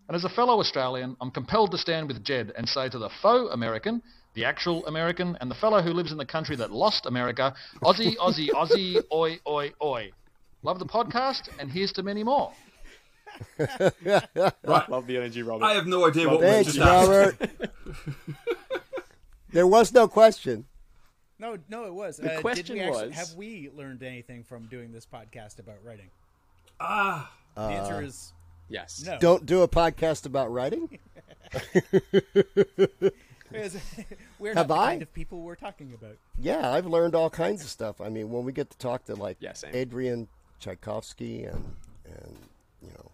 And 0.06 0.14
as 0.14 0.24
a 0.24 0.28
fellow 0.28 0.60
Australian, 0.60 1.16
I'm 1.20 1.32
compelled 1.32 1.72
to 1.72 1.78
stand 1.78 2.06
with 2.06 2.22
Jed 2.22 2.52
and 2.56 2.68
say 2.68 2.88
to 2.88 2.98
the 2.98 3.10
faux 3.20 3.52
American, 3.52 4.00
the 4.34 4.44
actual 4.44 4.86
American, 4.86 5.36
and 5.40 5.50
the 5.50 5.54
fellow 5.54 5.82
who 5.82 5.92
lives 5.92 6.12
in 6.12 6.18
the 6.18 6.26
country 6.26 6.56
that 6.56 6.70
lost 6.70 7.06
America, 7.06 7.54
Aussie, 7.82 8.16
Aussie, 8.16 8.48
Aussie, 8.50 9.02
oi, 9.12 9.38
oi, 9.46 9.72
oi. 9.82 10.10
Love 10.62 10.78
the 10.78 10.86
podcast, 10.86 11.48
and 11.58 11.70
here's 11.70 11.92
to 11.92 12.02
many 12.02 12.24
more. 12.24 12.52
Right. 14.06 14.88
Love 14.88 15.08
the 15.08 15.16
energy, 15.16 15.42
Robert. 15.42 15.64
I 15.64 15.74
have 15.74 15.86
no 15.86 16.06
idea 16.06 16.28
what 16.28 16.38
we 16.40 16.46
Thanks, 16.46 16.74
just. 16.74 16.78
Robert. 16.86 17.36
there 19.52 19.66
was 19.66 19.92
no 19.92 20.06
question. 20.06 20.66
No, 21.40 21.58
no, 21.68 21.86
it 21.86 21.94
was. 21.94 22.16
The 22.16 22.30
uh, 22.30 22.34
did 22.34 22.40
question 22.42 22.74
we 22.76 22.80
actually, 22.82 23.06
was- 23.08 23.16
have 23.16 23.34
we 23.34 23.70
learned 23.74 24.04
anything 24.04 24.44
from 24.44 24.66
doing 24.66 24.92
this 24.92 25.04
podcast 25.04 25.58
about 25.58 25.78
writing? 25.84 26.10
Ah, 26.78 27.32
The 27.56 27.62
answer 27.62 28.02
is 28.02 28.32
yes. 28.68 29.02
no. 29.04 29.18
Don't 29.18 29.44
do 29.46 29.62
a 29.62 29.68
podcast 29.68 30.26
about 30.26 30.52
writing. 30.52 31.00
Because 33.50 33.76
we're 34.38 34.54
Have 34.54 34.68
not 34.68 34.74
the 34.74 34.80
I? 34.80 34.86
kind 34.90 35.02
of 35.02 35.12
people 35.14 35.40
we're 35.42 35.54
talking 35.56 35.92
about. 35.94 36.16
Yeah, 36.38 36.70
I've 36.70 36.86
learned 36.86 37.14
all 37.14 37.30
kinds 37.30 37.62
of 37.62 37.68
stuff. 37.68 38.00
I 38.00 38.08
mean, 38.08 38.30
when 38.30 38.44
we 38.44 38.52
get 38.52 38.70
to 38.70 38.78
talk 38.78 39.04
to 39.06 39.14
like 39.14 39.36
Yeah, 39.40 39.52
same. 39.52 39.70
Adrian 39.74 40.28
Tchaikovsky 40.60 41.44
and 41.44 41.76
and 42.06 42.36
you 42.82 42.90
know 42.90 43.10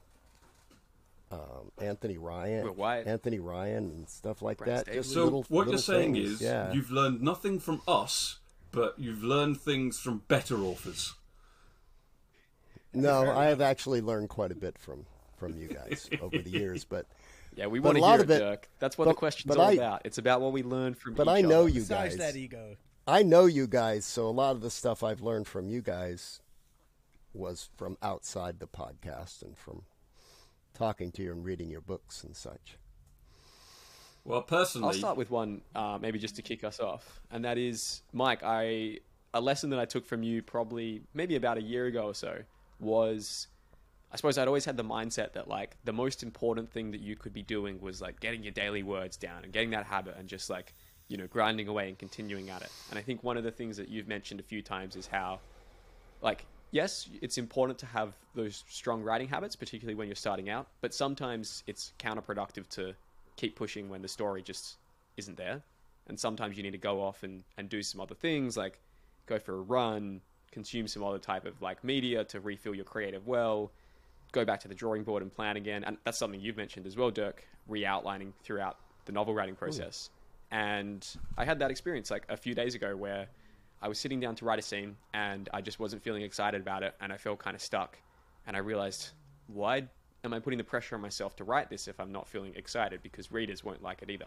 um, 1.33 1.71
Anthony 1.81 2.19
Ryan, 2.19 2.65
Will 2.65 2.73
Wight. 2.75 3.07
Anthony 3.07 3.39
Ryan 3.39 3.85
and 3.91 4.09
stuff 4.09 4.43
like 4.43 4.59
Brent 4.59 4.75
that. 4.75 4.83
Staley. 4.87 4.99
Just 4.99 5.13
so 5.13 5.25
little, 5.25 5.45
what 5.49 5.67
little 5.67 5.73
you're 5.75 5.79
saying 5.79 6.15
things. 6.15 6.31
is 6.33 6.41
yeah. 6.41 6.73
you've 6.73 6.91
learned 6.91 7.23
nothing 7.23 7.61
from 7.61 7.83
us, 7.87 8.39
but 8.73 8.95
you've 8.99 9.23
learned 9.23 9.61
things 9.61 9.99
from 9.99 10.23
better 10.29 10.59
authors. 10.63 11.15
no, 12.93 13.31
I 13.31 13.47
have 13.47 13.61
actually 13.61 14.01
learned 14.01 14.29
quite 14.29 14.51
a 14.51 14.57
bit 14.57 14.77
from 14.79 15.07
from 15.37 15.57
you 15.57 15.69
guys 15.69 16.11
over 16.21 16.37
the 16.39 16.51
years, 16.51 16.85
but 16.85 17.07
Yeah, 17.61 17.67
we 17.67 17.79
But 17.79 17.89
want 17.89 17.99
a 17.99 18.01
to 18.01 18.07
lot 18.07 18.13
hear 18.15 18.23
of 18.25 18.31
it, 18.31 18.35
it- 18.35 18.43
Dyrk. 18.43 18.65
That's 18.79 18.97
what 18.97 19.07
the 19.07 19.13
question's 19.15 19.55
all 19.55 19.67
I- 19.67 19.73
about. 19.73 20.01
It's 20.07 20.17
about 20.17 20.41
what 20.41 20.53
we 20.53 20.63
learn 20.63 20.95
from 20.95 21.13
but 21.13 21.25
each 21.27 21.29
I 21.29 21.41
know 21.43 21.61
other. 21.61 21.69
you 21.69 21.81
Massage 21.81 22.09
guys. 22.11 22.17
that 22.17 22.35
ego. 22.37 22.77
I 23.07 23.23
know 23.23 23.45
you 23.45 23.67
guys, 23.67 24.07
so 24.07 24.27
a 24.27 24.31
lot 24.31 24.53
of 24.53 24.63
the 24.63 24.71
stuff 24.71 25.03
I've 25.03 25.21
learned 25.21 25.47
from 25.47 25.69
you 25.69 25.83
guys 25.83 26.41
was 27.35 27.69
from 27.77 27.99
outside 28.03 28.61
the 28.61 28.67
podcast 28.67 29.43
and 29.43 29.59
from 29.59 29.83
talking 30.73 31.13
to 31.13 31.23
you 31.23 31.33
and 31.33 31.45
reading 31.45 31.69
your 31.69 31.83
books 31.83 32.25
and 32.25 32.35
such. 32.35 32.79
Well, 34.25 34.41
personally, 34.43 34.89
I'll 34.89 34.95
start 34.95 35.17
with 35.19 35.31
one, 35.31 35.61
uh, 35.75 35.99
maybe 36.01 36.19
just 36.19 36.37
to 36.37 36.43
kick 36.43 36.65
us 36.65 36.81
off, 36.81 37.21
and 37.31 37.45
that 37.45 37.59
is, 37.59 38.01
Mike. 38.13 38.41
I 38.43 39.01
a 39.35 39.41
lesson 39.41 39.69
that 39.71 39.79
I 39.79 39.85
took 39.85 40.07
from 40.07 40.23
you 40.23 40.43
probably 40.43 41.03
maybe 41.15 41.37
about 41.37 41.57
a 41.59 41.63
year 41.63 41.87
ago 41.87 42.05
or 42.07 42.15
so 42.15 42.39
was, 42.81 43.49
I 44.13 44.17
suppose 44.17 44.39
I'd 44.39 44.49
always 44.49 44.65
had 44.65 44.77
the 44.77 44.85
mindset 44.85 45.33
that 45.35 45.49
like 45.49 45.77
the 45.85 45.93
most 45.93 46.23
important 46.23 46.71
thing 46.71 46.91
that 46.91 47.01
you 47.01 47.17
could 47.17 47.33
be 47.33 47.43
doing 47.43 47.81
was 47.81 48.01
like 48.01 48.21
getting 48.21 48.43
your 48.43 48.53
daily 48.53 48.83
words 48.83 49.17
down 49.17 49.45
and 49.45 49.53
getting 49.53 49.71
that 49.71 49.87
habit 49.87 50.17
and 50.19 50.29
just 50.29 50.51
like 50.51 50.75
you 51.09 51.17
know 51.17 51.27
grinding 51.27 51.69
away 51.69 51.89
and 51.89 51.99
continuing 51.99 52.51
at 52.51 52.63
it. 52.63 52.71
And 52.91 52.99
I 52.99 53.03
think 53.03 53.23
one 53.23 53.37
of 53.37 53.45
the 53.45 53.51
things 53.51 53.77
that 53.77 53.89
you've 53.89 54.09
mentioned 54.09 54.41
a 54.41 54.43
few 54.43 54.63
times 54.63 54.97
is 54.97 55.07
how 55.07 55.41
like 56.23 56.45
yes 56.71 57.09
it's 57.21 57.39
important 57.39 57.79
to 57.79 57.87
have 57.87 58.15
those 58.35 58.65
strong 58.69 59.03
writing 59.03 59.29
habits 59.29 59.57
particularly 59.57 59.95
when 59.95 60.07
you're 60.09 60.15
starting 60.15 60.49
out 60.49 60.69
but 60.81 60.95
sometimes 60.95 61.63
it's 61.67 61.93
counterproductive 61.99 62.69
to 62.69 62.95
keep 63.37 63.57
pushing 63.57 63.89
when 63.89 64.03
the 64.03 64.09
story 64.09 64.43
just 64.43 64.77
isn't 65.17 65.37
there 65.37 65.63
and 66.09 66.19
sometimes 66.19 66.57
you 66.57 66.63
need 66.63 66.73
to 66.73 66.79
go 66.79 67.01
off 67.01 67.23
and, 67.23 67.43
and 67.57 67.69
do 67.69 67.83
some 67.83 68.01
other 68.01 68.15
things 68.15 68.57
like 68.57 68.79
go 69.27 69.39
for 69.39 69.55
a 69.55 69.61
run 69.61 70.21
consume 70.51 70.87
some 70.87 71.03
other 71.03 71.19
type 71.19 71.45
of 71.45 71.61
like 71.63 71.83
media 71.83 72.25
to 72.25 72.41
refill 72.41 72.75
your 72.75 72.85
creative 72.85 73.27
well 73.27 73.71
go 74.33 74.45
back 74.45 74.61
to 74.61 74.69
the 74.69 74.75
drawing 74.75 75.03
board 75.03 75.23
and 75.23 75.33
plan 75.33 75.57
again 75.57 75.85
and 75.85 75.97
that's 76.05 76.19
something 76.19 76.41
you've 76.41 76.57
mentioned 76.57 76.87
as 76.87 76.97
well 76.97 77.11
dyrk 77.11 77.41
re-outlining 77.69 78.33
throughout 78.43 78.77
the 79.05 79.13
novel 79.13 79.35
writing 79.35 79.55
oh, 79.57 79.59
process 79.59 80.11
and 80.51 81.17
i 81.39 81.45
had 81.45 81.59
that 81.59 81.71
experience 81.71 82.11
like 82.11 82.25
a 82.29 82.37
few 82.37 82.55
days 82.55 82.75
ago 82.75 82.97
where 82.97 83.29
I 83.83 83.89
was 83.89 83.99
sitting 83.99 84.21
down 84.21 84.35
to 84.37 84.45
write 84.45 84.59
a 84.59 84.63
scene 84.63 84.97
and 85.15 85.49
I 85.55 85.63
just 85.63 85.81
wasn't 85.81 86.03
feeling 86.03 86.23
excited 86.23 86.61
about 86.61 86.83
it 86.83 86.95
and 87.01 87.13
I 87.13 87.17
felt 87.17 87.39
kind 87.39 87.55
of 87.55 87.63
stuck. 87.63 87.99
And 88.47 88.57
I 88.57 88.61
realized, 88.61 89.11
why 89.47 89.85
am 90.23 90.35
I 90.35 90.39
putting 90.39 90.59
the 90.59 90.65
pressure 90.65 90.95
on 90.95 91.01
myself 91.01 91.35
to 91.37 91.45
write 91.45 91.71
this 91.71 91.89
if 91.89 91.99
I'm 91.99 92.13
not 92.13 92.29
feeling 92.29 92.55
excited? 92.57 93.03
Because 93.03 93.33
readers 93.33 93.65
won't 93.65 93.83
like 93.83 94.03
it 94.03 94.11
either. 94.11 94.27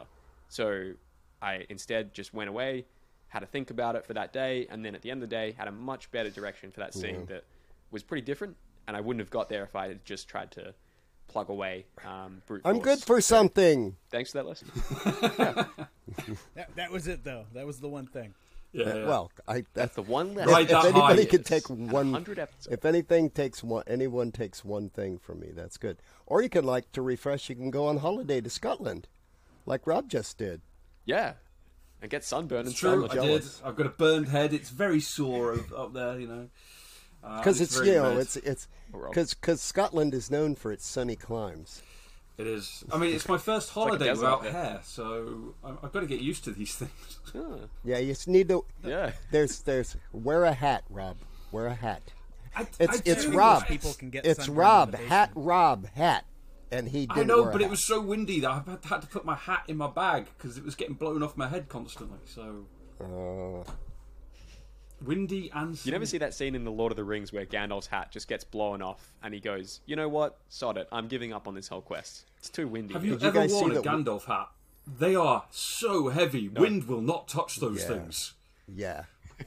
So 0.50 0.94
I 1.42 1.66
instead 1.70 2.14
just 2.14 2.34
went 2.34 2.50
away, 2.50 2.86
had 3.28 3.40
to 3.40 3.46
think 3.46 3.70
about 3.70 3.96
it 3.96 4.06
for 4.06 4.14
that 4.14 4.34
day, 4.34 4.68
and 4.70 4.84
then 4.84 4.96
at 4.96 5.02
the 5.02 5.12
end 5.12 5.22
of 5.22 5.30
the 5.30 5.36
day, 5.36 5.52
had 5.52 5.68
a 5.68 5.72
much 5.72 6.12
better 6.12 6.30
direction 6.30 6.72
for 6.72 6.80
that 6.80 6.94
scene 6.94 7.26
that 7.28 7.44
was 7.92 8.02
pretty 8.02 8.22
different. 8.22 8.56
And 8.88 8.98
I 8.98 9.02
wouldn't 9.02 9.22
have 9.22 9.30
got 9.30 9.50
there 9.50 9.64
if 9.64 9.76
I 9.76 9.88
had 9.88 10.04
just 10.06 10.28
tried 10.28 10.52
to 10.52 10.74
plug 11.28 11.50
away. 11.50 11.86
Um, 12.06 12.42
brute 12.46 12.62
I'm 12.66 12.80
good 12.80 13.00
for 13.00 13.22
something. 13.22 13.96
Thanks 14.12 14.32
for 14.32 14.40
that 14.40 14.48
lesson. 14.48 14.70
That, 16.56 16.76
that 16.76 16.92
was 16.92 17.08
it, 17.08 17.24
though. 17.24 17.46
That 17.54 17.66
was 17.66 17.80
the 17.80 17.88
one 17.88 18.06
thing. 18.06 18.36
yeah, 18.72 18.96
yeah. 18.98 19.06
Well, 19.08 19.32
I 19.48 19.64
That's 19.74 19.96
the 19.96 20.02
one 20.04 20.32
if, 20.32 20.36
lesson. 20.36 20.52
Right 20.54 20.64
if 20.66 20.70
that 20.70 20.86
anybody 20.86 21.26
could 21.26 21.46
take 21.46 21.68
one, 21.70 22.26
if 22.70 22.86
anything 22.86 23.30
takes 23.32 23.64
one, 23.64 23.84
anyone 23.88 24.32
takes 24.32 24.64
one 24.64 24.90
thing 24.90 25.18
from 25.18 25.40
me, 25.40 25.50
that's 25.56 25.78
good. 25.78 25.98
Or 26.28 26.42
you 26.44 26.50
can 26.50 26.66
like 26.66 26.92
to 26.92 27.02
refresh. 27.02 27.50
You 27.50 27.56
can 27.56 27.72
go 27.72 27.88
on 27.88 27.98
holiday 27.98 28.42
to 28.42 28.50
Scotland, 28.50 29.08
like 29.66 29.88
Rob 29.88 30.10
just 30.10 30.38
did. 30.38 30.62
Yeah. 31.06 31.34
And 32.02 32.12
get 32.12 32.24
sunburned 32.26 32.68
it's 32.68 32.84
and 32.84 33.10
true. 33.10 33.10
I 33.10 33.26
did. 33.26 33.44
I've 33.64 33.76
got 33.78 33.86
a 33.86 33.90
burned 33.90 34.28
head. 34.28 34.54
It's 34.54 34.70
very 34.70 35.00
sore 35.00 35.54
up- 35.54 35.72
up 35.76 35.94
there, 35.94 36.20
you 36.20 36.28
know. 36.28 36.50
Uh, 37.24 37.38
Because 37.38 37.62
it's, 37.62 37.76
very 37.76 37.88
you 37.90 37.94
know 37.96 38.10
red. 38.10 38.18
it's 38.18 38.36
it's 38.38 38.68
Rob. 38.92 39.14
because 39.14 39.62
Scotland 39.62 40.14
is 40.14 40.30
known 40.30 40.56
for 40.56 40.72
its 40.72 40.86
sunny 40.86 41.16
climes. 41.16 41.82
It 42.38 42.48
is. 42.48 42.84
I 42.92 42.98
mean, 42.98 43.14
it's 43.16 43.28
my 43.30 43.38
first 43.38 43.70
holiday 43.70 44.06
desert 44.06 44.42
without 44.42 44.46
hair, 44.52 44.82
so 44.84 45.54
I- 45.64 45.70
I've 45.84 45.92
got 45.94 46.00
to 46.02 46.08
get 46.08 46.20
used 46.20 46.44
to 46.46 46.52
these 46.52 46.76
things. 46.82 47.20
Ah, 47.36 47.68
Yeah, 47.84 48.00
you 48.00 48.08
just 48.14 48.28
need 48.28 48.50
to. 48.50 48.66
yeah. 48.84 49.12
There's 49.32 49.62
there's 49.62 49.96
wear 50.12 50.44
a 50.46 50.54
hat, 50.54 50.84
Rob. 50.90 51.18
Wear 51.52 51.68
a 51.68 51.76
hat. 51.76 52.02
I, 52.56 52.68
It's 52.80 52.98
I 53.00 53.02
it's. 53.06 53.26
Rob. 53.28 53.66
People 53.68 53.94
can 53.94 54.10
get 54.10 54.26
It's 54.26 54.50
Rob 54.50 54.96
hat. 54.96 55.32
Rob 55.36 55.88
hat, 55.90 56.26
and 56.72 56.88
he 56.90 57.06
didn't 57.06 57.18
I 57.20 57.24
know, 57.24 57.46
but 57.46 57.62
it 57.62 57.70
was 57.70 57.84
so 57.84 58.02
windy 58.02 58.40
that 58.42 58.50
I 58.52 58.56
had- 58.70 58.84
had 58.86 59.02
to 59.04 59.08
put 59.08 59.24
my 59.26 59.36
hat 59.36 59.64
in 59.68 59.78
my 59.78 59.88
bag 59.88 60.26
because 60.38 60.58
it 60.58 60.66
was 60.66 60.76
getting 60.76 60.96
blown 60.96 61.22
off 61.24 61.38
my 61.38 61.48
head 61.48 61.70
constantly. 61.70 62.20
So 62.26 62.66
Uh, 63.00 63.64
windy 65.04 65.52
and 65.54 65.84
You 65.86 65.92
never 65.92 66.06
see 66.06 66.18
that 66.20 66.34
scene 66.34 66.56
in 66.56 66.64
The 66.64 66.72
Lord 66.72 66.92
of 66.92 66.96
the 66.96 67.04
Rings 67.04 67.32
where 67.34 67.46
Gandalf's 67.46 67.88
hat 67.88 68.12
just 68.12 68.28
gets 68.28 68.44
blown 68.44 68.82
off 68.82 69.14
and 69.22 69.34
he 69.34 69.40
goes, 69.40 69.82
you 69.86 69.96
know 69.96 70.10
what? 70.10 70.38
Sod 70.50 70.78
it. 70.78 70.88
I'm 70.92 71.08
giving 71.08 71.34
up 71.34 71.48
on 71.48 71.56
this 71.56 71.68
whole 71.68 71.82
quest. 71.82 72.26
It's 72.38 72.50
too 72.50 72.68
windy. 72.68 72.94
Have 72.94 73.04
you 73.06 73.12
you 73.12 73.28
ever 73.28 73.32
guys 73.32 73.52
see 73.54 73.60
worn 73.60 73.72
a 73.72 73.76
the- 73.76 73.82
Gandalf 73.82 74.26
hat? 74.26 74.50
They 74.86 75.16
are 75.16 75.46
so 75.50 76.10
heavy. 76.10 76.50
Wind 76.50 76.88
will 76.90 77.02
not 77.02 77.28
touch 77.30 77.58
those 77.58 77.82
Yeah. 77.82 77.88
things. 77.88 78.34
yeah, 78.68 79.04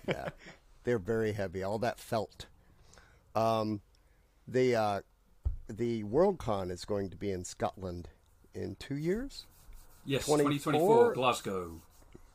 yeah, 0.09 0.29
they're 0.85 0.99
very 0.99 1.33
heavy. 1.33 1.63
All 1.63 1.79
that 1.81 1.99
felt. 2.01 2.47
Um, 3.35 3.83
the 4.49 4.75
uh, 4.75 5.01
the 5.69 6.05
Worldcon 6.05 6.71
is 6.71 6.87
going 6.87 7.11
to 7.11 7.17
be 7.19 7.31
in 7.33 7.45
Scotland 7.45 8.09
in 8.55 8.77
two 8.77 8.97
years. 8.97 9.45
Yes, 10.07 10.25
24? 10.25 10.51
2024 10.53 11.13
Glasgow. 11.13 11.83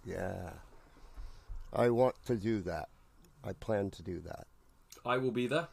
Yeah, 0.06 0.51
I 1.74 1.90
want 1.90 2.16
to 2.25 2.36
do 2.36 2.62
that. 2.62 2.90
I 3.43 3.53
plan 3.53 3.89
to 3.91 4.03
do 4.03 4.19
that. 4.21 4.48
I 5.05 5.17
will 5.17 5.31
be 5.31 5.48
there. 5.48 5.67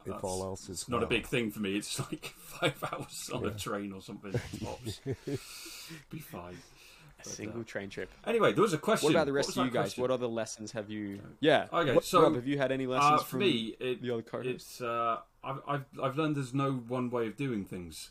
If 0.00 0.06
That's- 0.12 0.24
all 0.24 0.44
else 0.44 0.62
is 0.68 0.82
It's 0.82 0.88
not 0.88 1.02
a 1.02 1.06
big 1.06 1.26
thing 1.26 1.50
for 1.50 1.60
me. 1.60 1.76
It's 1.76 1.98
like 2.10 2.26
five 2.36 2.82
hours 2.92 3.30
on 3.32 3.44
a 3.44 3.50
train 3.50 3.92
or 3.92 4.00
something. 4.00 4.32
Tops. 4.64 5.00
be 6.10 6.18
fine. 6.18 6.56
But, 7.18 7.26
uh, 7.26 7.30
Single 7.30 7.64
train 7.64 7.90
trip. 7.90 8.10
Anyway, 8.26 8.52
there 8.52 8.62
was 8.62 8.72
a 8.72 8.78
question. 8.78 9.06
What 9.06 9.14
about 9.14 9.26
the 9.26 9.32
rest 9.32 9.56
of 9.56 9.64
you 9.64 9.70
guys? 9.70 9.82
question? 9.94 10.02
What 10.02 10.10
other 10.10 10.26
lessons 10.26 10.72
have 10.72 10.90
you? 10.90 11.20
Yeah. 11.40 11.66
Okay, 11.72 11.94
What- 11.94 12.04
so 12.04 12.22
Rob, 12.22 12.34
have 12.34 12.46
you 12.46 12.58
had 12.58 12.70
any 12.70 12.86
lessons 12.86 13.20
uh, 13.20 13.24
for 13.24 13.30
from 13.30 13.38
me? 13.40 13.74
It, 13.80 14.02
the 14.02 14.12
other 14.12 14.22
co-hosts? 14.22 14.50
it's 14.52 14.80
uh, 14.80 15.18
I've, 15.42 15.60
I've 15.66 15.84
I've 16.02 16.16
learned 16.16 16.36
there's 16.36 16.54
no 16.54 16.72
one 16.72 17.10
way 17.10 17.26
of 17.26 17.36
doing 17.36 17.64
things, 17.64 18.10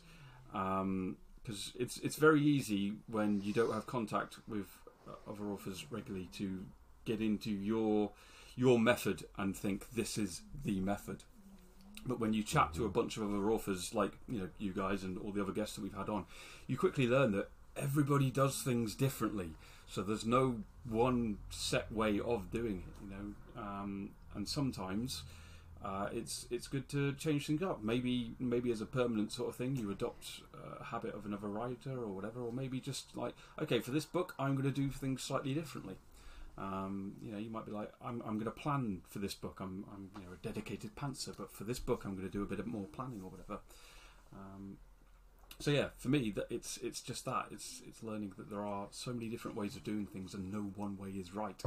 because 0.52 1.72
it's 1.78 1.98
it's 1.98 2.16
very 2.16 2.42
easy 2.42 2.94
when 3.06 3.40
you 3.42 3.52
don't 3.52 3.72
have 3.72 3.86
contact 3.86 4.36
with 4.48 4.66
uh, 5.08 5.30
other 5.30 5.44
authors 5.46 5.86
regularly 5.90 6.28
to 6.34 6.64
get 7.06 7.20
into 7.22 7.50
your 7.50 8.10
your 8.56 8.78
method 8.78 9.24
and 9.38 9.56
think 9.56 9.90
this 9.94 10.18
is 10.18 10.42
the 10.64 10.80
method. 10.80 11.22
But 12.04 12.20
when 12.20 12.32
you 12.32 12.42
chat 12.42 12.72
to 12.74 12.84
a 12.84 12.88
bunch 12.88 13.16
of 13.16 13.24
other 13.24 13.50
authors, 13.50 13.94
like 13.94 14.12
you 14.28 14.38
know 14.38 14.48
you 14.58 14.72
guys 14.72 15.02
and 15.02 15.18
all 15.18 15.32
the 15.32 15.42
other 15.42 15.52
guests 15.52 15.76
that 15.76 15.82
we've 15.82 15.94
had 15.96 16.08
on, 16.08 16.26
you 16.66 16.76
quickly 16.76 17.06
learn 17.06 17.32
that 17.32 17.48
everybody 17.76 18.30
does 18.30 18.62
things 18.62 18.94
differently. 18.94 19.50
So 19.88 20.02
there's 20.02 20.24
no 20.24 20.56
one 20.88 21.38
set 21.50 21.90
way 21.92 22.20
of 22.20 22.50
doing 22.50 22.82
it, 22.86 23.04
you 23.04 23.10
know. 23.10 23.62
Um, 23.62 24.10
and 24.34 24.48
sometimes 24.48 25.22
uh, 25.84 26.08
it's 26.12 26.46
it's 26.50 26.68
good 26.68 26.88
to 26.88 27.12
change 27.14 27.46
things 27.46 27.62
up. 27.62 27.82
Maybe 27.82 28.34
maybe 28.38 28.70
as 28.70 28.80
a 28.80 28.86
permanent 28.86 29.32
sort 29.32 29.48
of 29.48 29.56
thing, 29.56 29.76
you 29.76 29.90
adopt 29.90 30.42
a 30.80 30.84
habit 30.84 31.14
of 31.14 31.26
another 31.26 31.48
writer 31.48 31.92
or 31.92 32.08
whatever, 32.08 32.40
or 32.40 32.52
maybe 32.52 32.80
just 32.80 33.16
like 33.16 33.34
okay, 33.60 33.80
for 33.80 33.90
this 33.90 34.04
book, 34.04 34.34
I'm 34.38 34.52
going 34.52 34.64
to 34.64 34.70
do 34.70 34.90
things 34.90 35.22
slightly 35.22 35.54
differently. 35.54 35.96
Um, 36.58 37.14
you 37.20 37.32
know, 37.32 37.38
you 37.38 37.50
might 37.50 37.66
be 37.66 37.72
like, 37.72 37.92
I'm, 38.02 38.22
I'm 38.26 38.34
going 38.34 38.46
to 38.46 38.50
plan 38.50 39.02
for 39.08 39.18
this 39.18 39.34
book. 39.34 39.58
I'm, 39.60 39.84
I'm 39.92 40.10
you 40.20 40.26
know 40.26 40.32
a 40.32 40.46
dedicated 40.46 40.96
pantser, 40.96 41.36
but 41.36 41.52
for 41.52 41.64
this 41.64 41.78
book, 41.78 42.04
I'm 42.04 42.12
going 42.16 42.26
to 42.26 42.32
do 42.32 42.42
a 42.42 42.46
bit 42.46 42.58
of 42.58 42.66
more 42.66 42.86
planning 42.92 43.20
or 43.22 43.30
whatever. 43.30 43.60
Um, 44.32 44.78
so 45.58 45.70
yeah, 45.70 45.88
for 45.98 46.08
me, 46.08 46.30
that 46.32 46.46
it's 46.50 46.78
it's 46.78 47.00
just 47.00 47.24
that 47.26 47.46
it's 47.50 47.82
it's 47.86 48.02
learning 48.02 48.32
that 48.38 48.50
there 48.50 48.64
are 48.64 48.88
so 48.90 49.12
many 49.12 49.28
different 49.28 49.56
ways 49.56 49.76
of 49.76 49.84
doing 49.84 50.06
things, 50.06 50.34
and 50.34 50.52
no 50.52 50.60
one 50.76 50.96
way 50.96 51.10
is 51.10 51.34
right. 51.34 51.62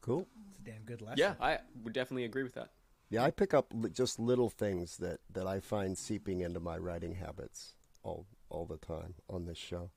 Cool. 0.00 0.26
It's 0.48 0.58
a 0.58 0.62
damn 0.62 0.82
good 0.84 1.02
lesson. 1.02 1.18
Yeah, 1.18 1.34
I 1.40 1.58
would 1.82 1.92
definitely 1.92 2.24
agree 2.24 2.42
with 2.42 2.54
that. 2.54 2.70
Yeah, 3.10 3.24
I 3.24 3.30
pick 3.30 3.52
up 3.52 3.72
li- 3.74 3.90
just 3.90 4.18
little 4.18 4.48
things 4.48 4.96
that, 4.98 5.18
that 5.32 5.46
I 5.46 5.58
find 5.60 5.98
seeping 5.98 6.40
into 6.40 6.60
my 6.60 6.78
writing 6.78 7.16
habits 7.16 7.74
all 8.02 8.26
all 8.48 8.66
the 8.66 8.76
time 8.78 9.14
on 9.28 9.46
this 9.46 9.58
show. 9.58 9.90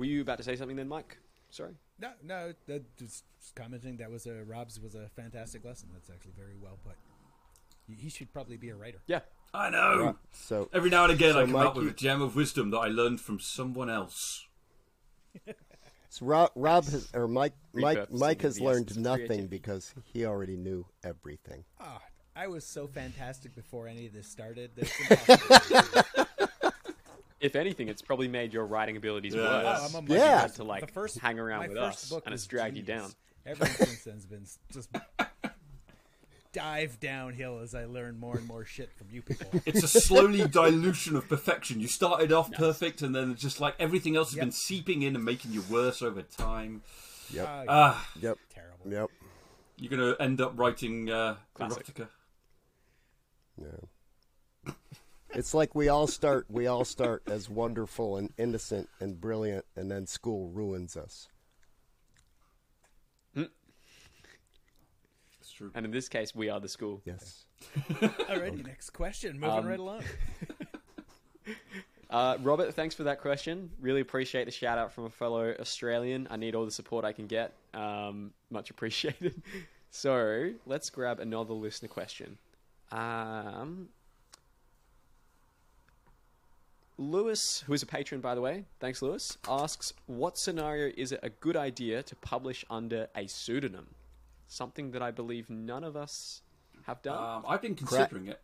Were 0.00 0.06
you 0.06 0.22
about 0.22 0.38
to 0.38 0.44
say 0.44 0.56
something 0.56 0.76
then, 0.78 0.88
Mike? 0.88 1.18
Sorry. 1.50 1.74
No, 1.98 2.12
no, 2.24 2.54
that, 2.68 2.96
just 2.96 3.24
commenting 3.54 3.98
that 3.98 4.10
was 4.10 4.24
a 4.24 4.42
Rob's 4.44 4.80
was 4.80 4.94
a 4.94 5.10
fantastic 5.14 5.62
lesson. 5.62 5.90
That's 5.92 6.08
actually 6.08 6.32
very 6.38 6.56
well 6.58 6.78
put. 6.82 6.94
He- 7.86 8.02
He 8.04 8.08
should 8.08 8.32
probably 8.32 8.56
be 8.56 8.70
a 8.70 8.76
writer. 8.76 9.02
Yeah. 9.06 9.20
I 9.52 9.68
know. 9.68 10.02
Right, 10.06 10.14
So 10.32 10.70
Every 10.72 10.88
now 10.88 11.04
and 11.04 11.12
again, 11.12 11.34
So 11.34 11.40
I 11.40 11.42
come 11.42 11.52
Mike, 11.52 11.66
up 11.66 11.74
with 11.76 11.84
you- 11.84 11.90
a 11.90 11.92
gem 11.94 12.22
of 12.22 12.34
wisdom 12.34 12.70
that 12.70 12.78
I 12.78 12.86
learned 12.88 13.20
from 13.20 13.40
someone 13.40 13.90
else. 13.90 14.46
So 16.12 16.26
Rob, 16.26 16.50
Rob 16.56 16.84
has, 16.86 17.08
or 17.14 17.28
Mike, 17.28 17.52
Mike, 17.72 18.10
Mike 18.10 18.42
has 18.42 18.58
learned 18.60 18.98
nothing 18.98 19.46
because 19.46 19.94
he 20.02 20.24
already 20.26 20.56
knew 20.56 20.84
everything. 21.04 21.62
Ah, 21.78 22.00
I 22.34 22.48
was 22.48 22.66
so 22.66 22.88
fantastic 22.88 23.54
before 23.54 23.86
any 23.86 24.06
of 24.06 24.12
this 24.12 24.26
started. 24.26 24.72
that 27.52 27.66
it's 27.66 27.66
impossible. 27.66 27.66
If 27.66 27.66
anything, 27.66 27.88
it's 27.88 28.02
probably 28.02 28.28
made 28.28 28.52
your 28.52 28.66
writing 28.66 28.96
abilities 28.96 29.34
Yeah. 29.34 29.40
worse. 29.42 29.78
Oh, 29.80 29.86
I'm 29.86 29.94
a 29.94 30.02
much- 30.02 30.10
You 30.10 30.16
Yeah. 30.16 30.40
had 30.42 30.54
to 30.56 30.64
like 30.64 30.86
the 30.86 30.92
first, 30.92 31.18
hang 31.18 31.38
around 31.38 31.68
with 31.68 31.76
us, 31.78 32.10
and 32.12 32.34
it's 32.34 32.46
dragged 32.46 32.76
you 32.76 32.82
down. 32.82 33.12
Everything 33.46 33.86
since 33.86 34.04
then's 34.04 34.26
been 34.26 34.46
just 34.72 34.90
dive 36.52 36.98
downhill 36.98 37.60
as 37.60 37.74
I 37.74 37.84
learn 37.84 38.18
more 38.18 38.36
and 38.36 38.46
more 38.46 38.64
shit 38.64 38.92
from 38.92 39.06
you 39.12 39.22
people. 39.22 39.60
It's 39.66 39.82
a 39.84 39.88
slowly 39.88 40.46
dilution 40.48 41.14
of 41.16 41.28
perfection. 41.28 41.80
You 41.80 41.86
started 41.88 42.32
off 42.32 42.50
perfect, 42.52 43.02
and 43.02 43.14
then 43.14 43.30
it's 43.32 43.40
just 43.42 43.60
like 43.60 43.74
everything 43.78 44.16
else 44.16 44.30
has 44.30 44.36
Yep. 44.36 44.42
been 44.46 44.52
seeping 44.52 45.02
in 45.02 45.14
and 45.14 45.24
making 45.24 45.52
you 45.52 45.62
worse 45.70 46.02
over 46.02 46.22
time. 46.22 46.82
Yep. 47.30 47.46
Ah, 47.48 47.64
Ah, 47.68 48.10
Yep. 48.20 48.38
terrible. 48.52 48.90
Yep. 48.92 49.10
you're 49.76 49.88
going 49.96 50.14
to 50.14 50.20
end 50.22 50.40
up 50.42 50.58
writing 50.58 51.08
uh, 51.10 51.36
Classic. 51.54 51.86
erotica. 51.86 52.08
Yeah. 53.56 54.72
It's 55.32 55.54
like 55.54 55.74
we 55.74 55.88
all 55.88 56.06
start 56.06 56.46
we 56.48 56.66
all 56.66 56.84
start 56.84 57.22
as 57.26 57.48
wonderful 57.48 58.16
and 58.16 58.32
innocent 58.36 58.88
and 58.98 59.20
brilliant 59.20 59.64
and 59.76 59.90
then 59.90 60.06
school 60.06 60.48
ruins 60.50 60.96
us. 60.96 61.28
It's 65.40 65.52
true. 65.52 65.70
And 65.74 65.86
in 65.86 65.92
this 65.92 66.08
case, 66.08 66.34
we 66.34 66.48
are 66.50 66.60
the 66.60 66.68
school. 66.68 67.00
Yes. 67.04 67.44
Alrighty, 67.90 68.64
next 68.66 68.90
question. 68.90 69.40
Moving 69.40 69.58
Um, 69.58 69.66
right 69.66 69.78
along. 69.80 70.02
Uh, 72.10 72.36
Robert, 72.42 72.74
thanks 72.74 72.92
for 72.96 73.04
that 73.04 73.20
question. 73.20 73.70
Really 73.80 74.00
appreciate 74.00 74.44
the 74.44 74.50
shout 74.50 74.78
out 74.78 74.92
from 74.92 75.04
a 75.04 75.10
fellow 75.10 75.54
Australian. 75.60 76.26
I 76.28 76.36
need 76.38 76.56
all 76.56 76.64
the 76.64 76.72
support 76.72 77.04
I 77.04 77.12
can 77.12 77.28
get. 77.28 77.54
Um, 77.72 78.32
much 78.50 78.68
appreciated. 78.70 79.40
so 79.92 80.50
let's 80.66 80.90
grab 80.90 81.20
another 81.20 81.54
listener 81.54 81.88
question. 81.88 82.36
Um, 82.90 83.90
Lewis, 87.00 87.64
who 87.66 87.72
is 87.72 87.82
a 87.82 87.86
patron 87.86 88.20
by 88.20 88.34
the 88.34 88.42
way, 88.42 88.66
thanks 88.78 89.00
Lewis, 89.00 89.38
asks, 89.48 89.94
"What 90.06 90.36
scenario 90.36 90.92
is 90.98 91.12
it 91.12 91.20
a 91.22 91.30
good 91.30 91.56
idea 91.56 92.02
to 92.02 92.14
publish 92.14 92.62
under 92.68 93.08
a 93.16 93.26
pseudonym? 93.26 93.94
Something 94.48 94.90
that 94.90 95.00
I 95.00 95.10
believe 95.10 95.48
none 95.48 95.82
of 95.82 95.96
us 95.96 96.42
have 96.82 97.00
done. 97.00 97.16
Um, 97.16 97.44
I've 97.48 97.62
been 97.62 97.74
considering 97.74 98.28
it. 98.28 98.42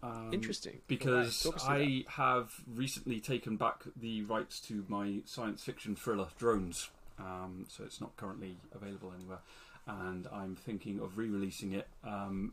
Um, 0.00 0.32
Interesting. 0.32 0.80
Because 0.86 1.42
Talk 1.42 1.56
us 1.56 1.64
I 1.66 2.04
have 2.08 2.52
recently 2.68 3.18
taken 3.18 3.56
back 3.56 3.82
the 3.96 4.22
rights 4.22 4.60
to 4.68 4.84
my 4.86 5.22
science 5.24 5.64
fiction 5.64 5.96
thriller 5.96 6.28
Drones, 6.38 6.90
um, 7.18 7.66
so 7.68 7.82
it's 7.82 8.00
not 8.00 8.16
currently 8.16 8.56
available 8.72 9.12
anywhere, 9.12 9.40
and 9.88 10.28
I'm 10.32 10.54
thinking 10.54 11.00
of 11.00 11.18
re-releasing 11.18 11.72
it 11.72 11.88
um, 12.04 12.52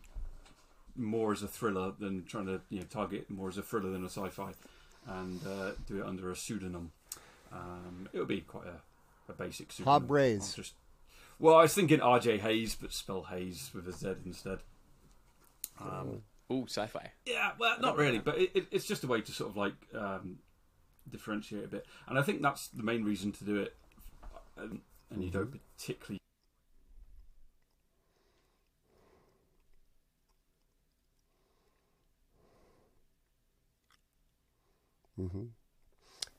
more 0.98 1.32
as 1.32 1.44
a 1.44 1.48
thriller 1.48 1.94
than 1.98 2.26
trying 2.26 2.48
to 2.48 2.62
you 2.70 2.80
know 2.80 2.86
target 2.90 3.30
more 3.30 3.50
as 3.50 3.58
a 3.58 3.62
thriller 3.62 3.92
than 3.92 4.04
a 4.04 4.10
sci-fi, 4.10 4.52
and 5.08 5.42
uh, 5.46 5.72
do 5.86 6.00
it 6.02 6.06
under 6.06 6.32
a 6.32 6.36
pseudonym. 6.36 6.92
Um, 7.52 8.10
it 8.12 8.20
would 8.20 8.28
be 8.28 8.42
quite 8.42 8.68
a, 8.68 9.32
a 9.32 9.36
basic 9.36 9.72
pseudonym. 9.72 10.02
Hob 10.02 10.12
Rays. 10.12 10.54
Just, 10.54 10.74
well, 11.40 11.56
I 11.56 11.62
was 11.64 11.74
thinking 11.74 12.02
R.J. 12.02 12.40
Hayes, 12.40 12.76
but 12.76 12.92
spell 12.92 13.24
Hayes 13.24 13.70
with 13.74 13.88
a 13.88 13.94
Z 13.94 14.16
instead. 14.26 14.60
Um, 15.80 16.24
Ooh, 16.52 16.66
sci-fi. 16.68 17.12
yeah, 17.26 17.52
well, 17.60 17.80
not 17.80 17.98
really, 17.98 18.20
but 18.20 18.38
it, 18.38 18.52
it, 18.54 18.68
it's 18.72 18.86
just 18.86 19.04
a 19.04 19.08
way 19.08 19.22
to 19.22 19.32
sort 19.32 19.52
of 19.52 19.58
like 19.58 19.74
um, 19.94 20.40
differentiate 21.10 21.66
a 21.66 21.68
bit, 21.68 21.86
and 22.08 22.18
I 22.18 22.22
think 22.22 22.42
that's 22.42 22.68
the 22.70 22.84
main 22.84 23.04
reason 23.04 23.32
to 23.34 23.44
do 23.44 23.58
it. 23.58 23.76
And, 24.58 24.82
and 25.12 25.24
you 25.24 25.30
don't 25.30 25.60
particularly. 25.78 26.20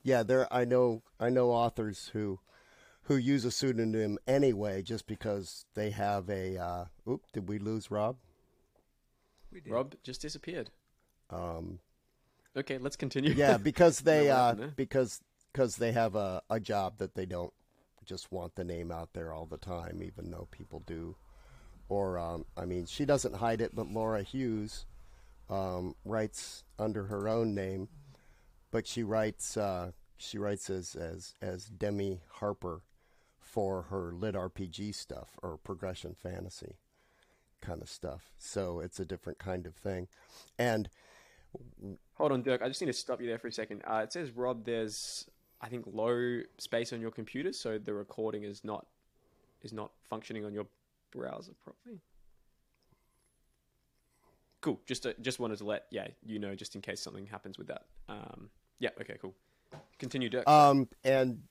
Yeah, 0.03 0.23
there 0.23 0.51
I 0.53 0.65
know 0.65 1.03
I 1.19 1.29
know 1.29 1.51
authors 1.51 2.09
who 2.13 2.39
who 3.03 3.15
use 3.17 3.43
a 3.45 3.51
pseudonym 3.51 4.17
anyway 4.27 4.81
just 4.81 5.07
because 5.07 5.65
they 5.73 5.89
have 5.91 6.29
a 6.29 6.57
uh 6.57 6.85
oop, 7.07 7.23
did 7.33 7.49
we 7.49 7.59
lose 7.59 7.91
Rob? 7.91 8.17
We 9.51 9.59
did. 9.61 9.73
Rob 9.73 9.95
just 10.03 10.21
disappeared. 10.21 10.69
Um 11.29 11.79
Okay, 12.55 12.77
let's 12.77 12.95
continue. 12.95 13.33
yeah, 13.35 13.57
because 13.63 13.99
they 14.01 14.29
what 14.29 14.37
uh 14.37 14.55
because 14.75 15.21
cuz 15.53 15.75
they 15.75 15.91
have 15.91 16.15
a 16.15 16.41
a 16.49 16.59
job 16.59 16.97
that 16.97 17.15
they 17.15 17.25
don't 17.25 17.53
just 18.05 18.31
want 18.31 18.55
the 18.55 18.63
name 18.63 18.91
out 18.91 19.13
there 19.13 19.33
all 19.33 19.45
the 19.45 19.57
time 19.57 20.01
even 20.03 20.31
though 20.31 20.47
people 20.51 20.81
do. 20.85 21.15
Or 21.89 22.17
um 22.17 22.45
I 22.57 22.65
mean, 22.65 22.85
she 22.85 23.05
doesn't 23.05 23.35
hide 23.35 23.61
it, 23.61 23.75
but 23.75 23.87
Laura 23.91 24.23
Hughes 24.23 24.85
um 25.49 25.95
writes 26.05 26.63
under 26.77 27.05
her 27.05 27.27
own 27.27 27.53
name 27.55 27.89
but 28.71 28.87
she 28.87 29.03
writes 29.03 29.57
uh, 29.57 29.91
she 30.17 30.37
writes 30.37 30.69
as 30.69 30.95
as 30.95 31.33
as 31.41 31.65
Demi 31.65 32.21
Harper 32.33 32.81
for 33.39 33.83
her 33.83 34.11
lit 34.13 34.35
RPG 34.35 34.93
stuff 34.93 35.37
or 35.41 35.57
progression 35.57 36.13
fantasy 36.13 36.77
kind 37.61 37.81
of 37.81 37.89
stuff. 37.89 38.31
So 38.37 38.79
it's 38.79 38.99
a 38.99 39.05
different 39.05 39.39
kind 39.39 39.65
of 39.65 39.75
thing. 39.75 40.07
And 40.57 40.89
Hold 42.15 42.31
on, 42.31 42.43
Dyrk. 42.43 42.61
I 42.61 42.67
just 42.67 42.81
need 42.81 42.87
to 42.87 42.93
stop 42.93 43.21
you 43.21 43.27
there 43.27 43.39
for 43.39 43.47
a 43.47 43.51
second. 43.51 43.81
Uh, 43.89 44.01
it 44.03 44.13
says, 44.13 44.31
Rob, 44.31 44.65
there's 44.65 45.25
I 45.61 45.67
think 45.67 45.85
low 45.91 46.41
space 46.57 46.93
on 46.93 47.01
your 47.01 47.11
computer, 47.11 47.53
so 47.53 47.77
the 47.77 47.93
recording 47.93 48.43
is 48.43 48.63
not 48.63 48.85
is 49.61 49.73
not 49.73 49.91
functioning 50.09 50.45
on 50.45 50.53
your 50.53 50.67
browser 51.11 51.53
properly. 51.63 52.01
Cool. 54.61 54.79
Just 54.85 55.05
uh, 55.05 55.13
just 55.21 55.39
wanted 55.39 55.57
to 55.59 55.65
let 55.65 55.85
yeah 55.91 56.07
you 56.25 56.39
know 56.39 56.55
just 56.55 56.75
in 56.75 56.81
case 56.81 57.01
something 57.01 57.25
happens 57.25 57.57
with 57.57 57.67
that. 57.67 57.85
Um, 58.07 58.49
yeah. 58.79 58.89
Okay. 59.01 59.17
Cool. 59.21 59.35
Continue, 59.97 60.29
Dyrk. 60.29 60.47
um 60.47 60.87
and 61.03 61.41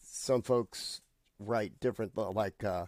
some 0.00 0.42
folks 0.42 1.00
write 1.38 1.78
different 1.80 2.16
like 2.16 2.64
uh, 2.64 2.86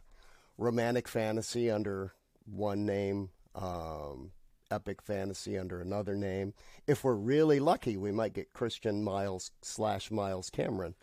romantic 0.58 1.08
fantasy 1.08 1.70
under 1.70 2.12
one 2.44 2.84
name 2.84 3.30
um, 3.54 4.32
epic 4.70 5.02
fantasy 5.02 5.58
under 5.58 5.80
another 5.80 6.16
name. 6.16 6.54
If 6.86 7.04
we're 7.04 7.14
really 7.14 7.60
lucky, 7.60 7.96
we 7.96 8.12
might 8.12 8.32
get 8.32 8.52
Christian 8.52 9.02
Miles 9.02 9.50
slash 9.62 10.10
Miles 10.10 10.50
Cameron 10.50 10.94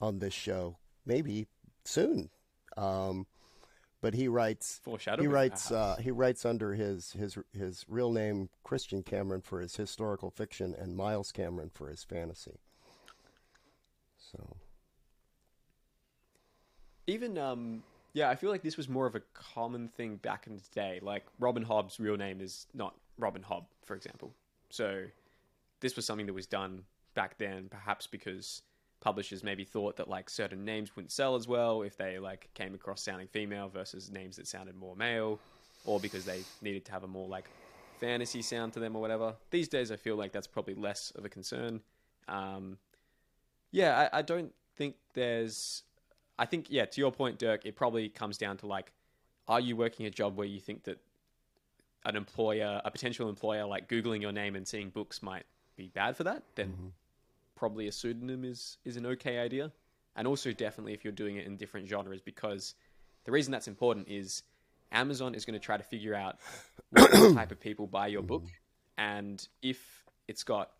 on 0.00 0.18
this 0.18 0.34
show, 0.34 0.78
maybe 1.06 1.46
soon. 1.84 2.30
Um, 2.76 3.26
but 4.04 4.12
he 4.12 4.28
writes 4.28 4.82
foreshadowing. 4.84 5.30
he 5.30 5.34
writes 5.34 5.72
uh, 5.72 5.96
he 5.98 6.10
writes 6.10 6.44
under 6.44 6.74
his 6.74 7.12
his 7.12 7.38
his 7.56 7.86
real 7.88 8.12
name 8.12 8.50
Christian 8.62 9.02
Cameron 9.02 9.40
for 9.40 9.62
his 9.62 9.76
historical 9.76 10.30
fiction 10.30 10.74
and 10.78 10.94
Miles 10.94 11.32
Cameron 11.32 11.70
for 11.72 11.88
his 11.88 12.04
fantasy. 12.04 12.58
So 14.18 14.56
Even 17.06 17.38
um 17.38 17.82
yeah, 18.12 18.28
I 18.28 18.34
feel 18.34 18.50
like 18.50 18.62
this 18.62 18.76
was 18.76 18.90
more 18.90 19.06
of 19.06 19.14
a 19.14 19.22
common 19.32 19.88
thing 19.88 20.16
back 20.16 20.46
in 20.46 20.56
the 20.56 20.62
day. 20.74 21.00
Like 21.00 21.24
Robin 21.38 21.64
Hobb's 21.64 21.98
real 21.98 22.18
name 22.18 22.42
is 22.42 22.66
not 22.74 22.94
Robin 23.16 23.42
Hobb, 23.42 23.64
for 23.86 23.96
example. 23.96 24.34
So 24.68 25.04
this 25.80 25.96
was 25.96 26.04
something 26.04 26.26
that 26.26 26.34
was 26.34 26.46
done 26.46 26.82
back 27.14 27.38
then, 27.38 27.68
perhaps 27.70 28.06
because 28.06 28.60
publishers 29.04 29.44
maybe 29.44 29.64
thought 29.64 29.96
that 29.96 30.08
like 30.08 30.30
certain 30.30 30.64
names 30.64 30.96
wouldn't 30.96 31.12
sell 31.12 31.36
as 31.36 31.46
well 31.46 31.82
if 31.82 31.94
they 31.96 32.18
like 32.18 32.48
came 32.54 32.74
across 32.74 33.02
sounding 33.02 33.28
female 33.28 33.68
versus 33.68 34.10
names 34.10 34.36
that 34.36 34.48
sounded 34.48 34.74
more 34.74 34.96
male, 34.96 35.38
or 35.84 36.00
because 36.00 36.24
they 36.24 36.40
needed 36.62 36.86
to 36.86 36.90
have 36.90 37.04
a 37.04 37.06
more 37.06 37.28
like 37.28 37.44
fantasy 38.00 38.40
sound 38.40 38.72
to 38.72 38.80
them 38.80 38.96
or 38.96 39.02
whatever. 39.02 39.34
These 39.50 39.68
days, 39.68 39.92
I 39.92 39.96
feel 39.96 40.16
like 40.16 40.32
that's 40.32 40.46
probably 40.46 40.74
less 40.74 41.12
of 41.16 41.26
a 41.26 41.28
concern. 41.28 41.80
Um, 42.28 42.78
yeah, 43.70 44.08
I, 44.12 44.18
I 44.18 44.22
don't 44.22 44.52
think 44.76 44.96
there's. 45.12 45.82
I 46.38 46.46
think 46.46 46.66
yeah, 46.70 46.86
to 46.86 47.00
your 47.00 47.12
point, 47.12 47.38
Dyrk, 47.38 47.66
it 47.66 47.76
probably 47.76 48.08
comes 48.08 48.38
down 48.38 48.56
to 48.58 48.66
like, 48.66 48.90
are 49.46 49.60
you 49.60 49.76
working 49.76 50.06
a 50.06 50.10
job 50.10 50.34
where 50.36 50.46
you 50.46 50.60
think 50.60 50.84
that 50.84 50.98
an 52.06 52.16
employer, 52.16 52.80
a 52.82 52.90
potential 52.90 53.28
employer, 53.28 53.66
like 53.66 53.86
googling 53.86 54.22
your 54.22 54.32
name 54.32 54.56
and 54.56 54.66
seeing 54.66 54.88
books 54.88 55.22
might 55.22 55.44
be 55.76 55.88
bad 55.88 56.16
for 56.16 56.24
that? 56.24 56.42
Then 56.54 56.92
probably 57.56 57.88
a 57.88 57.92
pseudonym 57.92 58.44
is 58.44 58.78
is 58.84 58.96
an 58.96 59.06
okay 59.06 59.38
idea. 59.38 59.72
And 60.16 60.28
also 60.28 60.52
definitely 60.52 60.94
if 60.94 61.04
you're 61.04 61.12
doing 61.12 61.36
it 61.36 61.46
in 61.46 61.56
different 61.56 61.88
genres, 61.88 62.20
because 62.20 62.74
the 63.24 63.32
reason 63.32 63.50
that's 63.50 63.68
important 63.68 64.08
is 64.08 64.42
Amazon 64.92 65.34
is 65.34 65.44
going 65.44 65.58
to 65.58 65.64
try 65.64 65.76
to 65.76 65.82
figure 65.82 66.14
out 66.14 66.38
what 66.90 67.10
type 67.34 67.50
of 67.50 67.60
people 67.60 67.86
buy 67.86 68.06
your 68.06 68.22
book, 68.22 68.44
and 68.96 69.46
if 69.60 70.04
it's 70.28 70.44
got, 70.44 70.70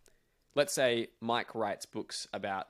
let's 0.54 0.72
say 0.72 1.08
Mike 1.20 1.54
writes 1.54 1.84
books 1.84 2.28
about 2.32 2.68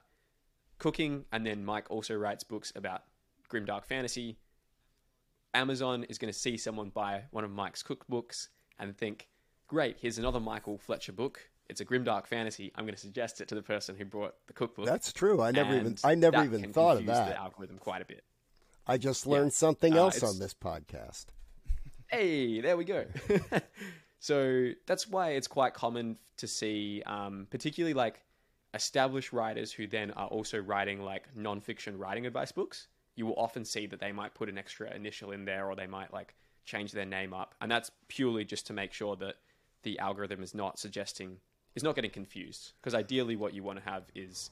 cooking, 0.78 1.26
and 1.32 1.46
then 1.46 1.64
Mike 1.64 1.90
also 1.90 2.14
writes 2.14 2.44
books 2.44 2.72
about 2.74 3.02
grimdark 3.50 3.84
fantasy. 3.84 4.38
Amazon 5.52 6.04
is 6.04 6.18
going 6.18 6.32
to 6.32 6.38
see 6.38 6.56
someone 6.56 6.88
buy 6.88 7.24
one 7.30 7.44
of 7.44 7.50
Mike's 7.50 7.82
cookbooks 7.82 8.48
and 8.78 8.96
think, 8.96 9.28
"Great, 9.68 9.98
here's 10.00 10.18
another 10.18 10.40
Michael 10.40 10.78
Fletcher 10.78 11.12
book. 11.12 11.50
It's 11.68 11.80
a 11.80 11.84
grimdark 11.84 12.26
fantasy. 12.26 12.70
I'm 12.74 12.84
going 12.84 12.94
to 12.94 13.00
suggest 13.00 13.40
it 13.40 13.48
to 13.48 13.54
the 13.54 13.62
person 13.62 13.96
who 13.96 14.04
brought 14.04 14.34
the 14.46 14.52
cookbook." 14.52 14.86
That's 14.86 15.12
true. 15.12 15.40
I 15.40 15.50
never 15.50 15.74
even- 15.76 15.96
I 16.04 16.14
never 16.14 16.44
even 16.44 16.72
thought 16.72 16.98
of 16.98 17.06
that. 17.06 17.28
The 17.30 17.36
algorithm 17.38 17.78
quite 17.78 18.02
a 18.02 18.04
bit. 18.04 18.24
I 18.86 18.98
just 18.98 19.24
Yeah. 19.24 19.32
learned 19.32 19.52
something 19.54 19.94
Uh, 19.94 19.98
else 19.98 20.16
it's- 20.18 20.30
on 20.32 20.38
this 20.38 20.54
podcast. 20.54 21.26
Hey, 22.08 22.60
there 22.60 22.76
we 22.76 22.84
go. 22.84 23.06
so 24.20 24.70
that's 24.86 25.08
why 25.08 25.30
it's 25.30 25.48
quite 25.48 25.74
common 25.74 26.18
to 26.36 26.46
see, 26.46 27.02
um, 27.06 27.46
particularly 27.50 27.94
like 27.94 28.22
established 28.74 29.32
writers 29.32 29.72
who 29.72 29.86
then 29.86 30.10
are 30.12 30.28
also 30.28 30.58
writing 30.58 31.00
like 31.00 31.34
non-fiction 31.36 31.96
writing 31.98 32.26
advice 32.26 32.52
books. 32.52 32.88
You 33.16 33.26
will 33.26 33.36
often 33.36 33.64
see 33.64 33.86
that 33.86 34.00
they 34.00 34.12
might 34.12 34.34
put 34.34 34.48
an 34.48 34.58
extra 34.58 34.92
initial 34.94 35.30
in 35.30 35.44
there, 35.44 35.66
or 35.68 35.76
they 35.76 35.86
might 35.86 36.12
like 36.12 36.34
change 36.64 36.92
their 36.92 37.04
name 37.04 37.32
up, 37.34 37.54
and 37.60 37.70
that's 37.70 37.90
purely 38.08 38.44
just 38.44 38.66
to 38.68 38.72
make 38.72 38.92
sure 38.92 39.16
that 39.16 39.36
the 39.82 39.98
algorithm 39.98 40.42
is 40.42 40.54
not 40.54 40.78
suggesting 40.78 41.38
is 41.74 41.82
not 41.82 41.94
getting 41.94 42.10
confused. 42.10 42.72
Because 42.80 42.94
ideally, 42.94 43.36
what 43.36 43.54
you 43.54 43.62
want 43.62 43.78
to 43.78 43.84
have 43.84 44.04
is 44.14 44.50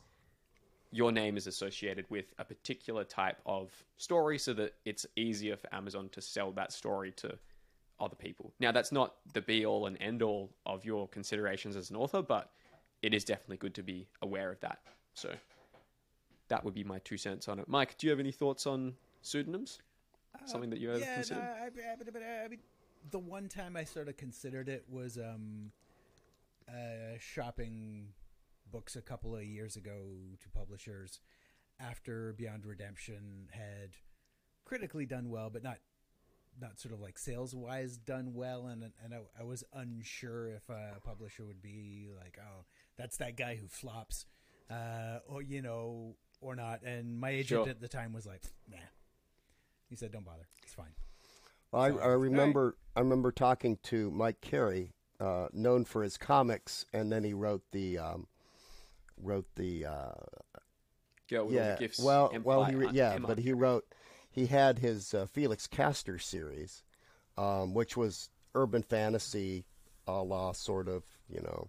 your 0.91 1.11
name 1.11 1.37
is 1.37 1.47
associated 1.47 2.05
with 2.11 2.27
a 2.39 2.45
particular 2.45 3.05
type 3.05 3.41
of 3.47 3.71
story 3.97 4.39
so 4.39 4.53
that 4.53 4.75
it's 4.85 5.07
easier 5.17 5.57
for 5.57 5.75
Amazon 5.75 6.09
to 6.11 6.21
sell 6.21 6.53
that 6.53 6.73
story 6.73 7.13
to 7.13 7.39
other 7.99 8.17
people. 8.17 8.53
Now, 8.61 8.73
that's 8.73 8.93
not 8.93 9.15
the 9.33 9.41
be 9.41 9.65
all 9.65 9.87
and 9.87 9.97
end 10.01 10.23
all 10.23 10.51
of 10.67 10.85
your 10.85 11.09
considerations 11.09 11.77
as 11.77 11.91
an 11.91 11.97
author, 11.97 12.21
but 12.21 12.51
it 13.01 13.15
is 13.15 13.25
definitely 13.25 13.57
good 13.57 13.75
to 13.75 13.83
be 13.83 14.07
aware 14.21 14.51
of 14.51 14.61
that. 14.61 14.81
So 15.15 15.31
that 16.49 16.65
would 16.65 16.75
be 16.75 16.85
my 16.85 16.99
two 17.01 17.17
cents 17.17 17.49
on 17.49 17.59
it. 17.59 17.69
Mike, 17.69 17.97
do 17.97 18.07
you 18.07 18.11
have 18.11 18.21
any 18.21 18.33
thoughts 18.33 18.67
on 18.67 18.95
pseudonyms? 19.23 19.79
Something 20.45 20.71
that 20.71 20.81
you 20.81 20.91
ever 20.91 20.99
yeah, 20.99 21.15
considered? 21.15 21.41
no, 21.41 21.47
I, 21.47 22.41
I, 22.41 22.45
I 22.45 22.49
mean, 22.49 22.59
the 23.11 23.19
one 23.19 23.49
time 23.49 23.77
I 23.77 23.85
sort 23.85 24.09
of 24.09 24.17
considered 24.17 24.69
it 24.69 24.85
was 24.91 25.19
um, 25.19 25.71
uh, 26.69 27.19
shopping 27.19 28.09
books 28.71 28.97
a 28.97 29.03
couple 29.03 29.37
of 29.37 29.45
years 29.45 29.77
ago 29.77 30.09
to 30.41 30.49
publishers 30.51 31.21
after 31.81 32.33
Beyond 32.33 32.65
Redemption 32.67 33.49
had 33.53 33.91
critically 34.65 35.07
done 35.07 35.29
well, 35.31 35.51
but 35.51 35.63
not 35.63 35.79
not 36.61 36.79
sort 36.79 36.93
of 36.93 37.01
like 37.01 37.17
sales 37.19 37.55
wise 37.55 37.97
done 37.97 38.35
well, 38.35 38.67
and 38.67 38.83
and 39.03 39.15
I, 39.15 39.19
I 39.41 39.45
was 39.45 39.65
unsure 39.73 40.49
if 40.49 40.69
a 40.69 41.01
publisher 41.05 41.45
would 41.47 41.63
be 41.63 42.09
like, 42.17 42.39
oh, 42.41 42.65
that's 42.99 43.17
that 43.19 43.37
guy 43.37 43.57
who 43.57 43.69
flops, 43.69 44.27
uh, 44.71 45.19
or 45.27 45.43
you 45.43 45.63
know, 45.63 46.17
or 46.41 46.55
not. 46.55 46.83
And 46.83 47.19
my 47.19 47.31
agent 47.31 47.65
Sure. 47.65 47.69
at 47.69 47.81
the 47.81 47.89
time 47.89 48.13
was 48.13 48.27
like, 48.27 48.43
nah. 48.71 48.77
He 49.89 49.97
said, 49.97 50.11
"Don't 50.11 50.25
bother. 50.25 50.47
It's 50.63 50.73
fine." 50.73 50.95
Well, 51.71 51.83
I, 51.83 51.91
So, 51.91 51.99
I 51.99 52.07
remember 52.09 52.77
I 52.97 53.01
remember 53.01 53.31
talking 53.33 53.79
to 53.85 54.11
Mike 54.11 54.41
Carey, 54.41 54.95
uh, 55.23 55.47
known 55.53 55.85
for 55.85 56.03
his 56.03 56.17
comics, 56.17 56.85
and 56.93 57.13
then 57.13 57.23
he 57.23 57.33
wrote 57.33 57.63
the 57.71 57.97
um, 57.99 58.27
wrote 59.23 59.47
the 59.55 59.87
uh, 59.87 60.11
Girl 61.31 61.47
with 61.47 61.57
all 61.57 61.63
the 61.63 61.71
yeah 61.71 61.77
gifts, 61.79 62.01
well 62.01 62.33
well 62.43 62.65
he 62.65 62.73
Empire- 62.73 62.91
yeah 62.93 63.19
but 63.19 63.39
he 63.39 63.53
wrote 63.53 63.85
he 64.31 64.47
had 64.47 64.81
his 64.81 65.15
uh, 65.15 65.27
Felix 65.27 65.67
Castor 65.67 66.19
series, 66.19 66.83
um, 67.39 67.73
which 67.73 67.97
was 67.97 68.31
urban 68.55 68.83
fantasy, 68.83 69.65
a 70.09 70.23
la 70.23 70.53
sort 70.53 70.89
of 70.89 71.05
you 71.29 71.41
know 71.41 71.69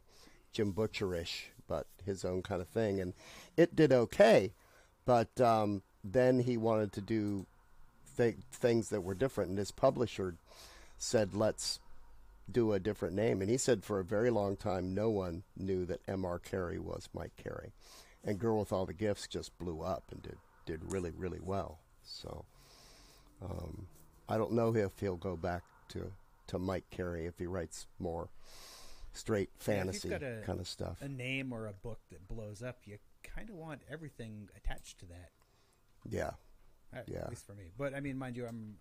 Jim 0.51 0.73
Butcherish, 0.73 1.45
but 1.67 1.85
his 2.03 2.25
own 2.25 2.41
kind 2.41 2.61
of 2.61 2.67
thing, 2.67 2.99
and 2.99 3.13
it 3.55 3.75
did 3.75 3.91
okay, 3.91 4.53
but 5.05 5.39
um, 5.39 5.83
then 6.03 6.39
he 6.39 6.57
wanted 6.57 6.91
to 6.93 7.01
do 7.01 7.45
th- 8.17 8.37
things 8.51 8.89
that 8.89 9.01
were 9.01 9.15
different, 9.15 9.49
and 9.51 9.59
his 9.59 9.71
publisher 9.71 10.37
said, 10.97 11.35
"Let's 11.35 11.79
do 12.51 12.73
a 12.73 12.79
different 12.79 13.15
name." 13.15 13.41
And 13.41 13.49
he 13.49 13.57
said, 13.57 13.83
for 13.83 13.99
a 13.99 14.03
very 14.05 14.29
long 14.29 14.55
time, 14.57 14.93
no 14.93 15.09
one 15.09 15.43
knew 15.57 15.85
that 15.85 16.01
M.R. 16.07 16.39
Carey 16.39 16.79
was 16.79 17.09
Mike 17.13 17.35
Carey, 17.37 17.73
and 18.23 18.39
Girl 18.39 18.59
with 18.59 18.71
All 18.73 18.85
the 18.85 18.93
Gifts 18.93 19.27
just 19.27 19.57
blew 19.57 19.81
up 19.81 20.03
and 20.11 20.21
did 20.21 20.37
did 20.65 20.91
really 20.91 21.11
really 21.11 21.39
well. 21.41 21.79
So, 22.03 22.45
um, 23.41 23.87
I 24.29 24.37
don't 24.37 24.53
know 24.53 24.75
if 24.75 24.99
he'll 24.99 25.15
go 25.17 25.35
back 25.35 25.63
to 25.89 26.11
to 26.47 26.59
Mike 26.59 26.89
Carey 26.89 27.25
if 27.25 27.39
he 27.39 27.45
writes 27.47 27.87
more 27.99 28.29
straight 29.13 29.49
Yeah, 29.59 29.63
fantasy 29.63 30.09
got 30.09 30.23
a- 30.23 30.41
kind 30.45 30.59
of 30.59 30.67
stuff. 30.67 31.01
A 31.01 31.07
name 31.07 31.53
or 31.53 31.67
a 31.67 31.73
book 31.73 31.99
that 32.11 32.27
blows 32.27 32.61
up, 32.63 32.79
you 32.85 32.97
kind 33.23 33.49
of 33.49 33.55
want 33.55 33.81
everything 33.89 34.49
attached 34.57 34.99
to 34.99 35.05
that. 35.07 35.29
Yeah, 36.09 36.31
At 36.91 37.07
yeah. 37.07 37.27
least 37.29 37.45
for 37.45 37.53
me. 37.53 37.71
But 37.77 37.93
I 37.93 37.99
mean, 38.01 38.17
mind 38.17 38.35
you, 38.35 38.45
I'm, 38.45 38.75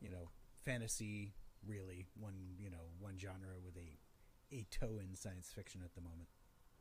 you 0.00 0.10
know, 0.10 0.30
fantasy 0.64 1.32
really 1.66 2.06
one, 2.18 2.34
you 2.58 2.70
know, 2.70 2.88
one 2.98 3.18
genre 3.18 3.56
with 3.64 3.76
a 3.76 3.98
a 4.52 4.66
toe 4.70 4.98
in 4.98 5.14
science 5.14 5.52
fiction 5.54 5.80
at 5.84 5.94
the 5.94 6.00
moment. 6.00 6.28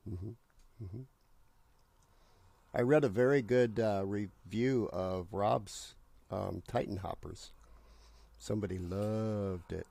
hmm 0.08 0.86
hmm 0.86 1.02
I 2.74 2.82
read 2.82 3.04
a 3.04 3.10
very 3.10 3.42
good 3.42 3.80
uh, 3.80 4.04
review 4.06 4.90
of 4.94 5.28
Rob's 5.32 5.96
um, 6.30 6.62
Titan 6.68 6.98
Hoppers. 6.98 7.52
Somebody 8.38 8.78
loved 8.78 9.74
it. 9.74 9.88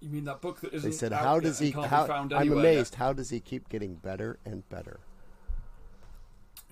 You 0.00 0.10
mean 0.10 0.24
that 0.24 0.40
book 0.40 0.60
that 0.60 0.74
isn't 0.74 0.90
They 0.90 0.96
said, 0.96 1.12
out 1.12 1.24
"How 1.24 1.40
does 1.40 1.60
and 1.60 1.72
he? 1.72 1.80
How, 1.80 2.06
found 2.06 2.32
I'm 2.32 2.40
anywhere 2.40 2.64
yet?" 2.64 2.70
amazed. 2.72 2.94
How 2.96 3.12
does 3.12 3.30
he 3.30 3.40
keep 3.40 3.68
getting 3.68 3.94
better 3.94 4.38
and 4.44 4.68
better?" 4.68 5.00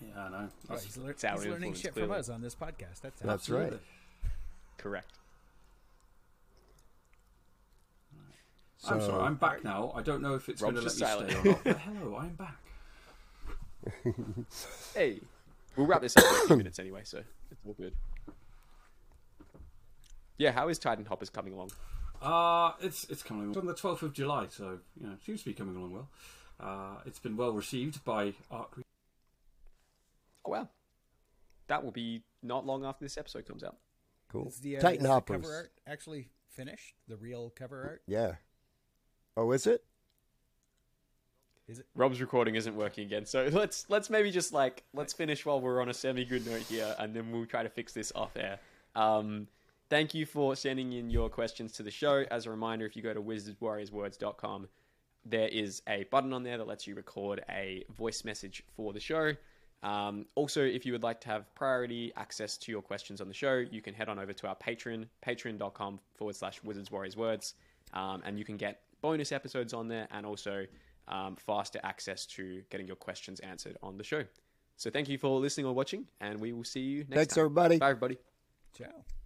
Yeah, 0.01 0.25
I 0.25 0.29
know. 0.29 0.49
Well, 0.69 0.79
he's, 0.79 0.97
lear- 0.97 1.11
it's 1.13 1.25
our 1.25 1.41
he's 1.41 1.47
learning 1.47 1.75
shit 1.75 1.93
clearly. 1.95 2.11
from 2.11 2.19
us 2.19 2.29
on 2.29 2.41
this 2.43 2.55
podcast. 2.55 3.01
That's. 3.03 3.21
That's 3.21 3.49
right. 3.49 3.73
Absolutely. 3.73 3.79
Correct. 8.85 9.03
I'm 9.03 9.09
sorry, 9.09 9.23
I'm 9.25 9.35
back 9.37 9.65
now. 9.65 9.93
I 9.95 10.03
don't 10.03 10.23
know 10.23 10.35
if 10.35 10.49
it's 10.49 10.61
going 10.61 10.75
to 10.75 10.81
let 10.81 10.93
me 10.95 10.99
just 10.99 10.99
stay 10.99 11.41
or 11.41 11.45
not. 11.45 11.65
But 11.65 11.79
hello, 11.79 12.17
I'm 12.17 12.35
back. 12.35 12.57
Hey, 14.95 15.21
we'll 15.77 15.87
wrap 15.87 16.01
this 16.03 16.17
up 16.17 16.25
in 16.25 16.31
a 16.31 16.47
few 16.47 16.57
minutes 16.57 16.79
anyway, 16.79 17.03
so 17.05 17.19
it's 17.51 17.61
all 17.67 17.75
good. 17.75 17.95
Yeah, 20.39 20.51
how 20.53 20.69
is 20.69 20.79
Titan 20.79 21.05
Hoppers 21.07 21.31
coming 21.31 21.53
along? 21.53 21.71
Uh, 22.21 22.73
it's 22.81 23.05
it's 23.05 23.23
coming 23.23 23.45
along. 23.45 23.51
It's 23.53 23.59
on 23.59 23.67
the 23.67 23.75
12th 23.75 24.03
of 24.03 24.13
July, 24.13 24.47
so 24.51 24.79
you 25.01 25.07
know, 25.07 25.13
it 25.13 25.23
seems 25.25 25.41
to 25.41 25.47
be 25.47 25.55
coming 25.55 25.77
along 25.77 25.93
well. 25.93 26.09
Uh, 26.59 26.97
it's 27.07 27.19
been 27.19 27.37
well 27.37 27.53
received 27.53 28.05
by 28.05 28.35
art. 28.51 28.69
Re- 28.77 28.83
Oh 30.47 30.51
wow, 30.51 30.69
that 31.67 31.83
will 31.85 31.91
be 31.93 32.23
not 32.43 32.65
long 32.67 32.85
after 32.85 33.05
this 33.05 33.19
episode 33.19 33.47
comes 33.47 33.65
out. 33.65 33.77
Cool. 34.31 34.47
Is 34.49 34.59
the, 34.61 34.77
uh, 34.77 34.81
Titan 34.81 34.99
is 34.99 35.03
the 35.03 35.09
Hoppers. 35.13 35.43
cover 35.43 35.55
art 35.55 35.73
actually 35.89 36.29
finished? 36.51 36.95
The 37.09 37.17
real 37.17 37.53
cover 37.57 37.83
art? 37.83 38.03
Yeah. 38.07 38.35
Oh, 39.37 39.53
is 39.53 39.67
it? 39.67 39.85
Is 41.69 41.81
it? 41.81 41.87
Rob's 41.95 42.21
recording 42.21 42.55
isn't 42.55 42.77
working 42.77 43.05
again, 43.05 43.27
so 43.27 43.49
let's 43.53 43.87
let's 43.89 44.09
maybe 44.09 44.31
just 44.31 44.53
like 44.53 44.85
let's 44.95 45.13
finish 45.13 45.45
while 45.45 45.61
we're 45.61 45.81
on 45.81 45.89
a 45.89 45.95
semi 45.95 46.25
good 46.25 46.47
note 46.47 46.63
here, 46.63 46.95
and 46.99 47.15
then 47.15 47.33
we'll 47.33 47.47
try 47.47 47.63
to 47.63 47.69
fix 47.69 47.93
this 47.93 48.13
off 48.15 48.37
air. 48.37 48.59
Um, 48.95 49.49
thank 49.91 50.15
you 50.15 50.27
for 50.27 50.57
sending 50.57 50.93
in 50.93 51.11
your 51.11 51.29
questions 51.29 51.73
to 51.73 51.83
the 51.83 51.91
show. 51.91 52.25
As 52.31 52.47
a 52.47 52.51
reminder, 52.51 52.87
if 52.87 52.97
you 52.97 53.03
go 53.03 53.13
to 53.13 53.21
wizardswarriorswords.com, 53.21 54.69
there 55.25 55.49
is 55.49 55.83
a 55.89 56.05
button 56.05 56.33
on 56.33 56.45
there 56.45 56.57
that 56.57 56.67
lets 56.67 56.87
you 56.87 56.95
record 56.95 57.45
a 57.51 57.85
voice 57.97 58.25
message 58.25 58.63
for 58.77 58.93
the 58.93 59.01
show. 59.01 59.33
Um, 59.83 60.27
also, 60.35 60.63
if 60.63 60.87
you 60.87 60.93
would 60.93 61.03
like 61.03 61.21
to 61.23 61.29
have 61.29 61.53
priority 61.55 62.13
access 62.17 62.57
to 62.59 62.73
your 62.73 62.81
questions 62.81 63.21
on 63.21 63.29
the 63.29 63.35
show, 63.35 63.65
you 63.71 63.83
can 63.83 63.93
head 63.93 64.09
on 64.09 64.19
over 64.19 64.33
to 64.33 64.49
our 64.49 64.57
Patreon, 64.57 65.07
patreon.com 65.25 66.01
forward 66.15 66.35
slash 66.35 66.63
Wizards 66.65 66.91
Warriors 66.91 67.17
Words, 67.17 67.55
um, 67.93 68.23
and 68.25 68.39
you 68.39 68.45
can 68.45 68.57
get 68.57 68.81
bonus 69.07 69.31
episodes 69.31 69.73
on 69.73 69.87
there 69.87 70.09
and 70.11 70.27
also 70.27 70.67
um, 71.07 71.37
faster 71.37 71.79
access 71.85 72.27
to 72.27 72.63
getting 72.71 72.89
your 72.89 72.97
questions 72.97 73.39
answered 73.41 73.77
on 73.81 73.97
the 73.97 74.05
show. 74.05 74.25
So 74.77 74.91
thank 74.91 75.09
you 75.09 75.17
for 75.17 75.39
listening 75.39 75.67
or 75.67 75.75
watching, 75.75 76.07
and 76.21 76.41
we 76.41 76.53
will 76.53 76.65
see 76.65 76.81
you 76.81 76.99
next 76.99 77.09
time. 77.09 77.17
Thanks, 77.17 77.35
time. 77.35 77.45
everybody. 77.45 77.79
Bye, 77.79 77.91
everybody. 77.91 78.19
Ciao. 78.77 79.26